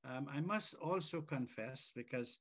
Um, 0.04 0.28
I 0.30 0.40
must 0.40 0.74
also 0.74 1.20
confess, 1.20 1.92
because 1.94 2.38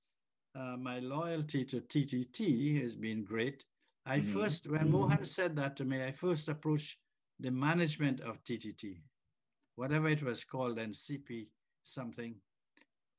uh, 0.56 0.78
my 0.78 1.00
loyalty 1.00 1.66
to 1.66 1.82
TTT 1.82 2.82
has 2.82 2.96
been 2.96 3.24
great. 3.24 3.66
I 4.06 4.20
mm-hmm. 4.20 4.32
first, 4.34 4.70
when 4.70 4.92
Mohan 4.92 5.26
said 5.26 5.56
that 5.56 5.76
to 5.78 5.86
me, 5.86 6.04
I 6.04 6.12
first 6.12 6.48
approached 6.48 6.98
the 7.40 7.52
management 7.52 8.22
of 8.22 8.44
TTT, 8.44 9.02
whatever 9.76 10.08
it 10.10 10.22
was 10.22 10.44
called, 10.44 10.78
and 10.78 10.94
CP 10.94 11.48
something. 11.84 12.36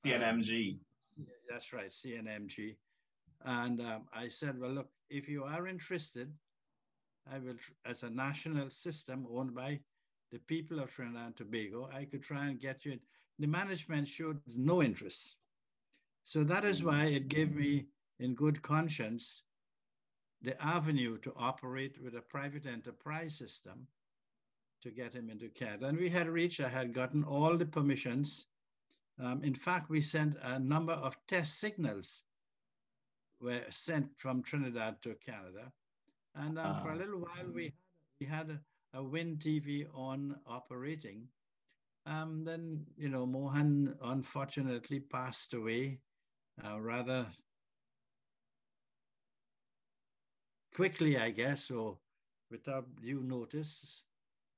CNMG. 0.05 0.79
Um, 1.19 1.27
that's 1.49 1.73
right, 1.73 1.91
CNMG. 1.91 2.77
And 3.45 3.81
um, 3.81 4.03
I 4.13 4.29
said, 4.29 4.59
well, 4.59 4.71
look, 4.71 4.89
if 5.11 5.29
you 5.29 5.45
are 5.45 5.67
interested, 5.67 6.33
I 7.31 7.39
will, 7.39 7.57
as 7.87 8.03
a 8.03 8.11
national 8.11 8.71
system 8.71 9.27
owned 9.31 9.55
by 9.55 9.81
the 10.33 10.39
people 10.41 10.81
of 10.81 10.91
Trinidad 10.91 11.27
and 11.27 11.37
Tobago, 11.37 11.89
I 11.93 12.05
could 12.05 12.23
try 12.23 12.47
and 12.47 12.61
get 12.61 12.85
you 12.85 12.93
in. 12.93 13.01
The 13.39 13.47
management 13.47 14.09
showed 14.09 14.41
no 14.57 14.83
interest. 14.83 15.37
So 16.25 16.43
that 16.45 16.65
is 16.65 16.83
why 16.83 17.05
it 17.05 17.29
gave 17.29 17.55
me, 17.55 17.87
in 18.19 18.35
good 18.35 18.63
conscience, 18.63 19.43
the 20.41 20.61
avenue 20.63 21.19
to 21.19 21.33
operate 21.37 22.01
with 22.03 22.17
a 22.17 22.23
private 22.23 22.67
enterprise 22.67 23.37
system 23.37 23.87
to 24.83 24.91
get 24.91 25.13
him 25.13 25.29
into 25.29 25.49
Canada. 25.49 25.87
And 25.87 25.99
we 25.99 26.09
had 26.09 26.29
reached, 26.29 26.61
I 26.61 26.69
had 26.69 26.95
gotten 26.95 27.25
all 27.25 27.57
the 27.57 27.67
permissions. 27.67 28.47
Um, 29.19 29.45
in 29.45 29.55
fact, 29.55 29.91
we 29.91 30.01
sent 30.01 30.37
a 30.43 30.59
number 30.59 30.95
of 30.95 31.17
test 31.29 31.61
signals 31.61 32.23
were 33.41 33.63
sent 33.71 34.09
from 34.17 34.43
Trinidad 34.43 35.03
to 35.03 35.15
Canada. 35.17 35.71
And 36.35 36.59
um, 36.59 36.77
uh, 36.77 36.81
for 36.81 36.89
a 36.89 36.95
ah. 36.95 36.99
little 36.99 37.21
while, 37.21 37.53
we, 37.53 37.75
we 38.19 38.27
had 38.27 38.51
a, 38.51 38.99
a 38.99 39.03
WIN 39.03 39.37
TV 39.37 39.87
on 39.95 40.37
operating. 40.47 41.29
Um, 42.07 42.45
then, 42.45 42.87
you 42.97 43.11
know, 43.11 43.27
Mohan 43.27 43.95
unfortunately 44.03 45.01
passed 45.01 45.53
away 45.53 46.01
uh, 46.63 46.81
rather 46.81 47.27
quickly, 50.75 51.19
I 51.19 51.31
guess, 51.31 51.71
or 51.71 51.99
without 52.51 52.87
due 53.03 53.23
notice 53.23 54.03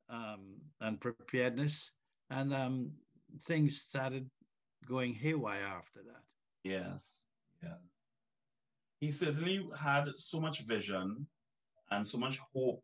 um, 0.09 0.56
and 0.80 1.00
preparedness. 1.00 1.92
And 2.30 2.52
um, 2.52 2.90
things 3.42 3.80
started 3.80 4.28
going 4.87 5.14
haywire 5.14 5.64
after 5.64 6.00
that. 6.04 6.22
Yes, 6.64 7.04
yeah. 7.62 7.78
He 9.00 9.11
certainly 9.11 9.68
had 9.78 10.06
so 10.16 10.40
much 10.40 10.61
vision 10.61 11.26
and 11.90 12.06
so 12.06 12.18
much 12.18 12.40
hope 12.54 12.82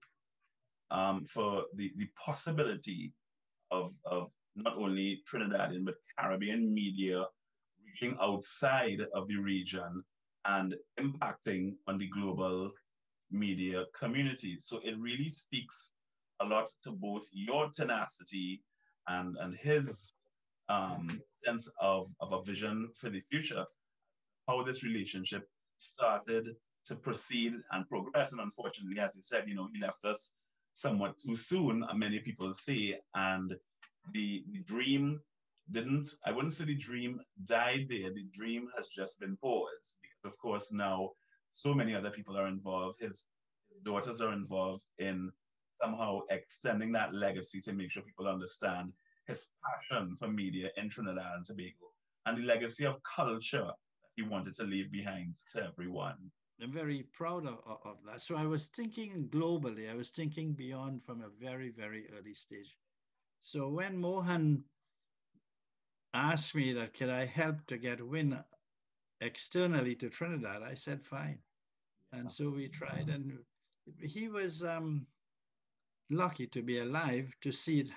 um, 0.91 1.25
for 1.25 1.65
the, 1.75 1.91
the 1.97 2.09
possibility 2.23 3.13
of, 3.71 3.93
of 4.05 4.31
not 4.55 4.77
only 4.77 5.23
Trinidadian 5.27 5.85
but 5.85 5.95
Caribbean 6.19 6.73
media 6.73 7.25
reaching 7.93 8.17
outside 8.21 9.01
of 9.15 9.29
the 9.29 9.37
region 9.37 10.03
and 10.45 10.75
impacting 10.99 11.75
on 11.87 11.99
the 11.99 12.09
global 12.09 12.71
media 13.31 13.85
community. 13.99 14.57
So 14.61 14.81
it 14.83 14.99
really 14.99 15.31
speaks 15.31 15.93
a 16.41 16.45
lot 16.45 16.69
to 16.85 16.91
both 16.91 17.27
your 17.33 17.71
tenacity 17.71 18.63
and, 19.09 19.37
and 19.41 19.55
his 19.57 20.13
um, 20.69 21.21
sense 21.33 21.71
of, 21.81 22.09
of 22.21 22.33
a 22.33 22.43
vision 22.43 22.89
for 22.97 23.11
the 23.11 23.23
future, 23.31 23.65
how 24.49 24.63
this 24.63 24.83
relationship 24.83 25.49
started 25.79 26.49
to 26.87 26.97
proceed 26.97 27.55
and 27.73 27.89
progress. 27.89 28.33
And 28.33 28.41
unfortunately, 28.41 29.01
as 29.01 29.15
he 29.15 29.21
said, 29.21 29.45
you 29.47 29.55
know, 29.55 29.69
he 29.73 29.81
left 29.81 30.05
us 30.05 30.33
somewhat 30.75 31.19
too 31.19 31.37
soon, 31.37 31.85
many 31.95 32.19
people 32.19 32.53
say, 32.55 32.99
and 33.15 33.55
the, 34.13 34.45
the 34.53 34.61
dream 34.67 35.21
didn't, 35.73 36.11
I 36.27 36.33
wouldn't 36.33 36.55
say 36.55 36.65
the 36.65 36.75
dream 36.75 37.21
died 37.45 37.87
there. 37.89 38.11
The 38.13 38.27
dream 38.33 38.69
has 38.77 38.89
just 38.89 39.19
been 39.21 39.37
paused 39.37 39.97
because, 40.01 40.33
of 40.33 40.39
course, 40.39 40.73
now 40.73 41.11
so 41.49 41.75
many 41.75 41.95
other 41.95 42.11
people 42.11 42.37
are 42.37 42.49
involved. 42.49 43.01
His, 43.01 43.27
his 43.71 43.81
daughters 43.85 44.21
are 44.21 44.33
involved 44.33 44.83
in 44.99 45.31
somehow 45.71 46.21
extending 46.31 46.93
that 46.93 47.15
legacy 47.15 47.61
to 47.63 47.73
make 47.73 47.91
sure 47.91 48.03
people 48.03 48.29
understand 48.29 48.93
his 49.27 49.49
passion 49.65 50.17
for 50.19 50.29
media 50.29 50.69
in 50.77 50.91
Trinidad 50.91 51.37
and 51.37 51.45
Tobago 51.45 51.93
and 52.27 52.37
the 52.37 52.43
legacy 52.43 52.85
of 52.85 53.03
culture 53.03 53.65
that 53.65 54.11
he 54.17 54.23
wanted 54.23 54.55
to 54.55 54.65
leave 54.65 54.91
behind 54.93 55.35
to 55.53 55.65
everyone. 55.65 56.17
I'm 56.63 56.73
very 56.73 57.05
proud 57.13 57.47
of, 57.47 57.59
of, 57.67 57.97
that. 58.07 58.21
So 58.21 58.37
I 58.37 58.47
was 58.47 58.69
thinking 58.69 59.29
globally, 59.31 59.91
I 59.91 59.97
was 59.97 60.11
thinking 60.11 60.53
beyond 60.53 61.03
from 61.03 61.23
a 61.23 61.45
very, 61.45 61.71
very 61.71 62.07
early 62.17 62.35
stage. 62.35 62.77
So 63.41 63.69
when 63.69 63.97
Mohan 63.97 64.63
asked 66.15 66.55
me 66.55 66.73
that, 66.75 66.93
can 66.93 67.11
I 67.11 67.25
help 67.25 67.67
to 67.67 67.79
get 67.79 68.07
WIN 68.07 68.39
externally 69.21 69.95
to 69.97 70.11
Trinidad, 70.11 70.63
I 70.63 70.75
said, 70.75 71.05
fine. 71.05 71.39
And 72.13 72.31
so 72.31 72.51
we 72.51 72.69
tried, 72.69 73.09
and 73.09 73.39
he 74.01 74.29
was 74.29 74.63
um, 74.63 75.07
lucky 76.11 76.47
to 76.49 76.63
be 76.63 76.79
alive 76.79 77.35
to 77.41 77.53
see 77.53 77.81
it, 77.81 77.91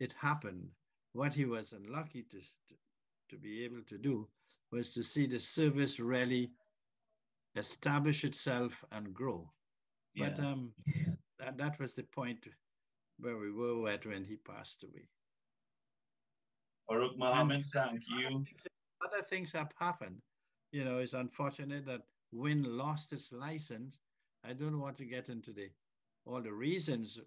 it 0.00 0.14
happen. 0.20 0.68
What 1.12 1.32
he 1.32 1.44
was 1.44 1.72
unlucky 1.72 2.24
to, 2.30 2.40
to, 2.40 2.74
to 3.30 3.36
be 3.36 3.64
able 3.64 3.82
to 3.86 3.98
do 3.98 4.28
was 4.72 4.94
to 4.94 5.02
see 5.04 5.26
the 5.26 5.38
service 5.38 6.00
really 6.00 6.50
establish 7.54 8.24
itself 8.24 8.84
and 8.90 9.14
grow. 9.14 9.48
Yeah. 10.14 10.30
But 10.30 10.44
um, 10.44 10.72
that, 11.38 11.58
that 11.58 11.78
was 11.78 11.94
the 11.94 12.02
point 12.02 12.46
where 13.20 13.38
we 13.38 13.52
were 13.52 13.88
at 13.88 14.06
when 14.06 14.24
he 14.24 14.36
passed 14.36 14.82
away. 14.82 15.08
Farooq 16.90 17.16
Mohammed, 17.16 17.64
thank 17.72 18.02
you. 18.08 18.44
Other 19.04 19.22
things 19.22 19.52
have 19.52 19.72
happened. 19.78 20.16
You 20.72 20.84
know, 20.84 20.98
it's 20.98 21.12
unfortunate 21.12 21.86
that 21.86 22.02
WIN 22.32 22.64
lost 22.64 23.12
its 23.12 23.32
license. 23.32 23.98
I 24.44 24.52
don't 24.52 24.80
want 24.80 24.98
to 24.98 25.04
get 25.04 25.28
into 25.28 25.52
the 25.52 25.68
all 26.26 26.40
the 26.40 26.52
reasons, 26.52 27.20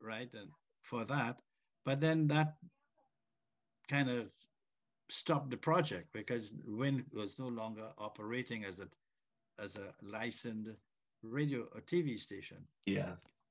right, 0.00 0.32
and 0.34 0.48
for 0.82 1.04
that. 1.04 1.40
But 1.84 2.00
then 2.00 2.26
that 2.28 2.54
kind 3.88 4.10
of 4.10 4.30
stopped 5.08 5.50
the 5.50 5.56
project 5.56 6.08
because 6.12 6.54
WIN 6.66 7.04
was 7.12 7.38
no 7.38 7.48
longer 7.48 7.88
operating 7.98 8.64
as 8.64 8.80
a 8.80 8.88
as 9.62 9.76
a 9.76 9.92
licensed 10.02 10.70
radio 11.22 11.62
or 11.74 11.80
TV 11.82 12.18
station. 12.18 12.58
Yes. 12.86 13.41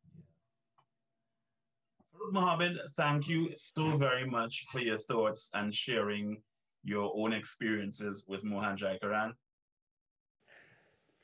Mohammed, 2.30 2.78
thank 2.96 3.28
you 3.28 3.52
so 3.58 3.98
very 3.98 4.26
much 4.26 4.66
for 4.72 4.80
your 4.80 4.98
thoughts 4.98 5.50
and 5.54 5.74
sharing 5.74 6.42
your 6.84 7.12
own 7.16 7.34
experiences 7.34 8.26
with 8.28 8.44
Mohan 8.44 8.78
Jaikaran. 8.78 9.34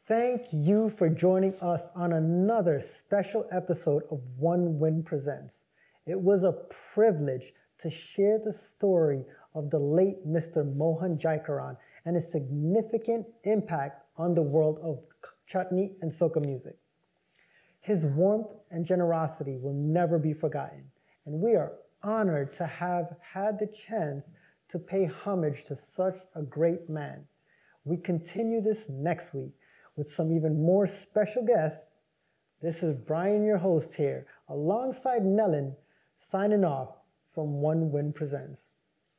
Thank 0.07 0.41
you 0.51 0.89
for 0.89 1.09
joining 1.09 1.53
us 1.61 1.81
on 1.95 2.13
another 2.13 2.81
special 2.81 3.45
episode 3.51 4.03
of 4.09 4.21
One 4.37 4.79
WIN 4.79 5.03
Presents. 5.03 5.53
It 6.05 6.19
was 6.19 6.43
a 6.43 6.55
privilege 6.93 7.53
to 7.81 7.89
share 7.89 8.39
the 8.39 8.57
story 8.75 9.23
of 9.53 9.69
the 9.69 9.79
late 9.79 10.25
Mr. 10.27 10.75
Mohan 10.75 11.17
Jaikaran 11.17 11.77
and 12.05 12.15
his 12.15 12.31
significant 12.31 13.27
impact 13.43 14.05
on 14.17 14.33
the 14.33 14.41
world 14.41 14.79
of 14.81 14.99
chutney 15.45 15.91
and 16.01 16.11
soca 16.11 16.41
music. 16.41 16.77
His 17.87 18.03
warmth 18.03 18.51
and 18.69 18.85
generosity 18.85 19.55
will 19.55 19.71
never 19.71 20.19
be 20.19 20.33
forgotten, 20.33 20.91
and 21.25 21.39
we 21.39 21.55
are 21.55 21.71
honored 22.03 22.51
to 22.57 22.65
have 22.65 23.15
had 23.21 23.57
the 23.57 23.67
chance 23.67 24.25
to 24.67 24.77
pay 24.77 25.05
homage 25.05 25.63
to 25.67 25.77
such 25.77 26.17
a 26.35 26.41
great 26.41 26.89
man. 26.89 27.23
We 27.85 27.95
continue 27.95 28.59
this 28.59 28.89
next 28.89 29.33
week 29.33 29.53
with 29.95 30.11
some 30.11 30.33
even 30.33 30.61
more 30.61 30.85
special 30.85 31.45
guests. 31.45 31.93
This 32.61 32.83
is 32.83 32.93
Brian, 32.93 33.45
your 33.45 33.57
host 33.57 33.93
here, 33.93 34.25
alongside 34.49 35.21
Nellen, 35.21 35.73
signing 36.29 36.65
off 36.65 36.89
from 37.33 37.61
One 37.61 37.89
WIN 37.89 38.11
Presents. 38.11 38.59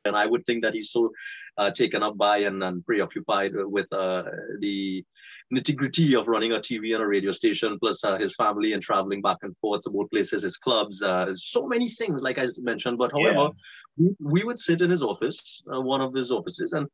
And 0.05 0.15
I 0.15 0.25
would 0.25 0.45
think 0.45 0.63
that 0.63 0.73
he's 0.73 0.91
so 0.91 1.11
uh, 1.57 1.71
taken 1.71 2.03
up 2.03 2.17
by 2.17 2.37
and, 2.39 2.63
and 2.63 2.85
preoccupied 2.85 3.51
with 3.55 3.91
uh, 3.91 4.23
the 4.59 5.03
nitty 5.53 5.75
gritty 5.75 6.15
of 6.15 6.27
running 6.27 6.51
a 6.51 6.59
TV 6.59 6.93
and 6.93 7.03
a 7.03 7.07
radio 7.07 7.31
station, 7.31 7.77
plus 7.79 8.03
uh, 8.03 8.17
his 8.17 8.35
family 8.35 8.73
and 8.73 8.81
traveling 8.81 9.21
back 9.21 9.37
and 9.41 9.57
forth 9.57 9.81
to 9.83 9.89
both 9.89 10.09
places, 10.09 10.43
his 10.43 10.57
clubs, 10.57 11.01
uh, 11.01 11.33
so 11.35 11.67
many 11.67 11.89
things, 11.89 12.21
like 12.21 12.37
I 12.37 12.47
mentioned. 12.59 12.97
But 12.97 13.11
however, 13.11 13.49
yeah. 13.97 14.09
we, 14.19 14.31
we, 14.31 14.43
would 14.43 14.59
sit 14.59 14.81
in 14.81 14.89
his 14.89 15.01
office, 15.01 15.63
uh, 15.73 15.81
one 15.81 16.01
of 16.01 16.13
his 16.13 16.31
offices, 16.31 16.73
and 16.73 16.87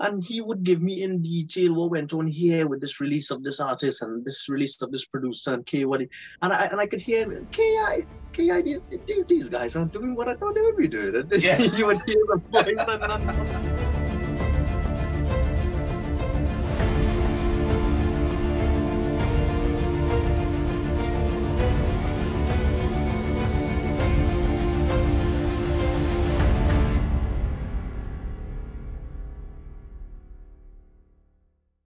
and 0.00 0.22
he 0.22 0.40
would 0.40 0.64
give 0.64 0.82
me 0.82 1.02
in 1.02 1.22
detail 1.22 1.74
what 1.74 1.90
went 1.90 2.12
on 2.12 2.26
here 2.26 2.66
with 2.66 2.80
this 2.80 3.00
release 3.00 3.30
of 3.30 3.42
this 3.42 3.60
artist 3.60 4.02
and 4.02 4.24
this 4.24 4.48
release 4.48 4.80
of 4.82 4.90
this 4.90 5.04
producer 5.04 5.54
and 5.54 5.66
K 5.66 5.84
what 5.84 6.00
he, 6.00 6.08
and 6.42 6.52
I 6.52 6.64
and 6.66 6.80
I 6.80 6.86
could 6.86 7.00
hear 7.00 7.26
KI 7.52 8.06
KI 8.32 8.62
these 8.62 8.82
these 9.06 9.24
these 9.26 9.48
guys 9.48 9.76
aren't 9.76 9.92
doing 9.92 10.14
what 10.14 10.28
I 10.28 10.34
thought 10.34 10.54
they 10.54 10.62
would 10.62 10.76
be 10.76 10.88
doing. 10.88 11.14
And 11.14 11.30
yeah. 11.42 11.58
you 11.58 11.86
would 11.86 12.00
hear 12.06 12.16
the 12.28 12.42
voice 12.50 12.88
and, 12.88 13.02
and 13.02 13.93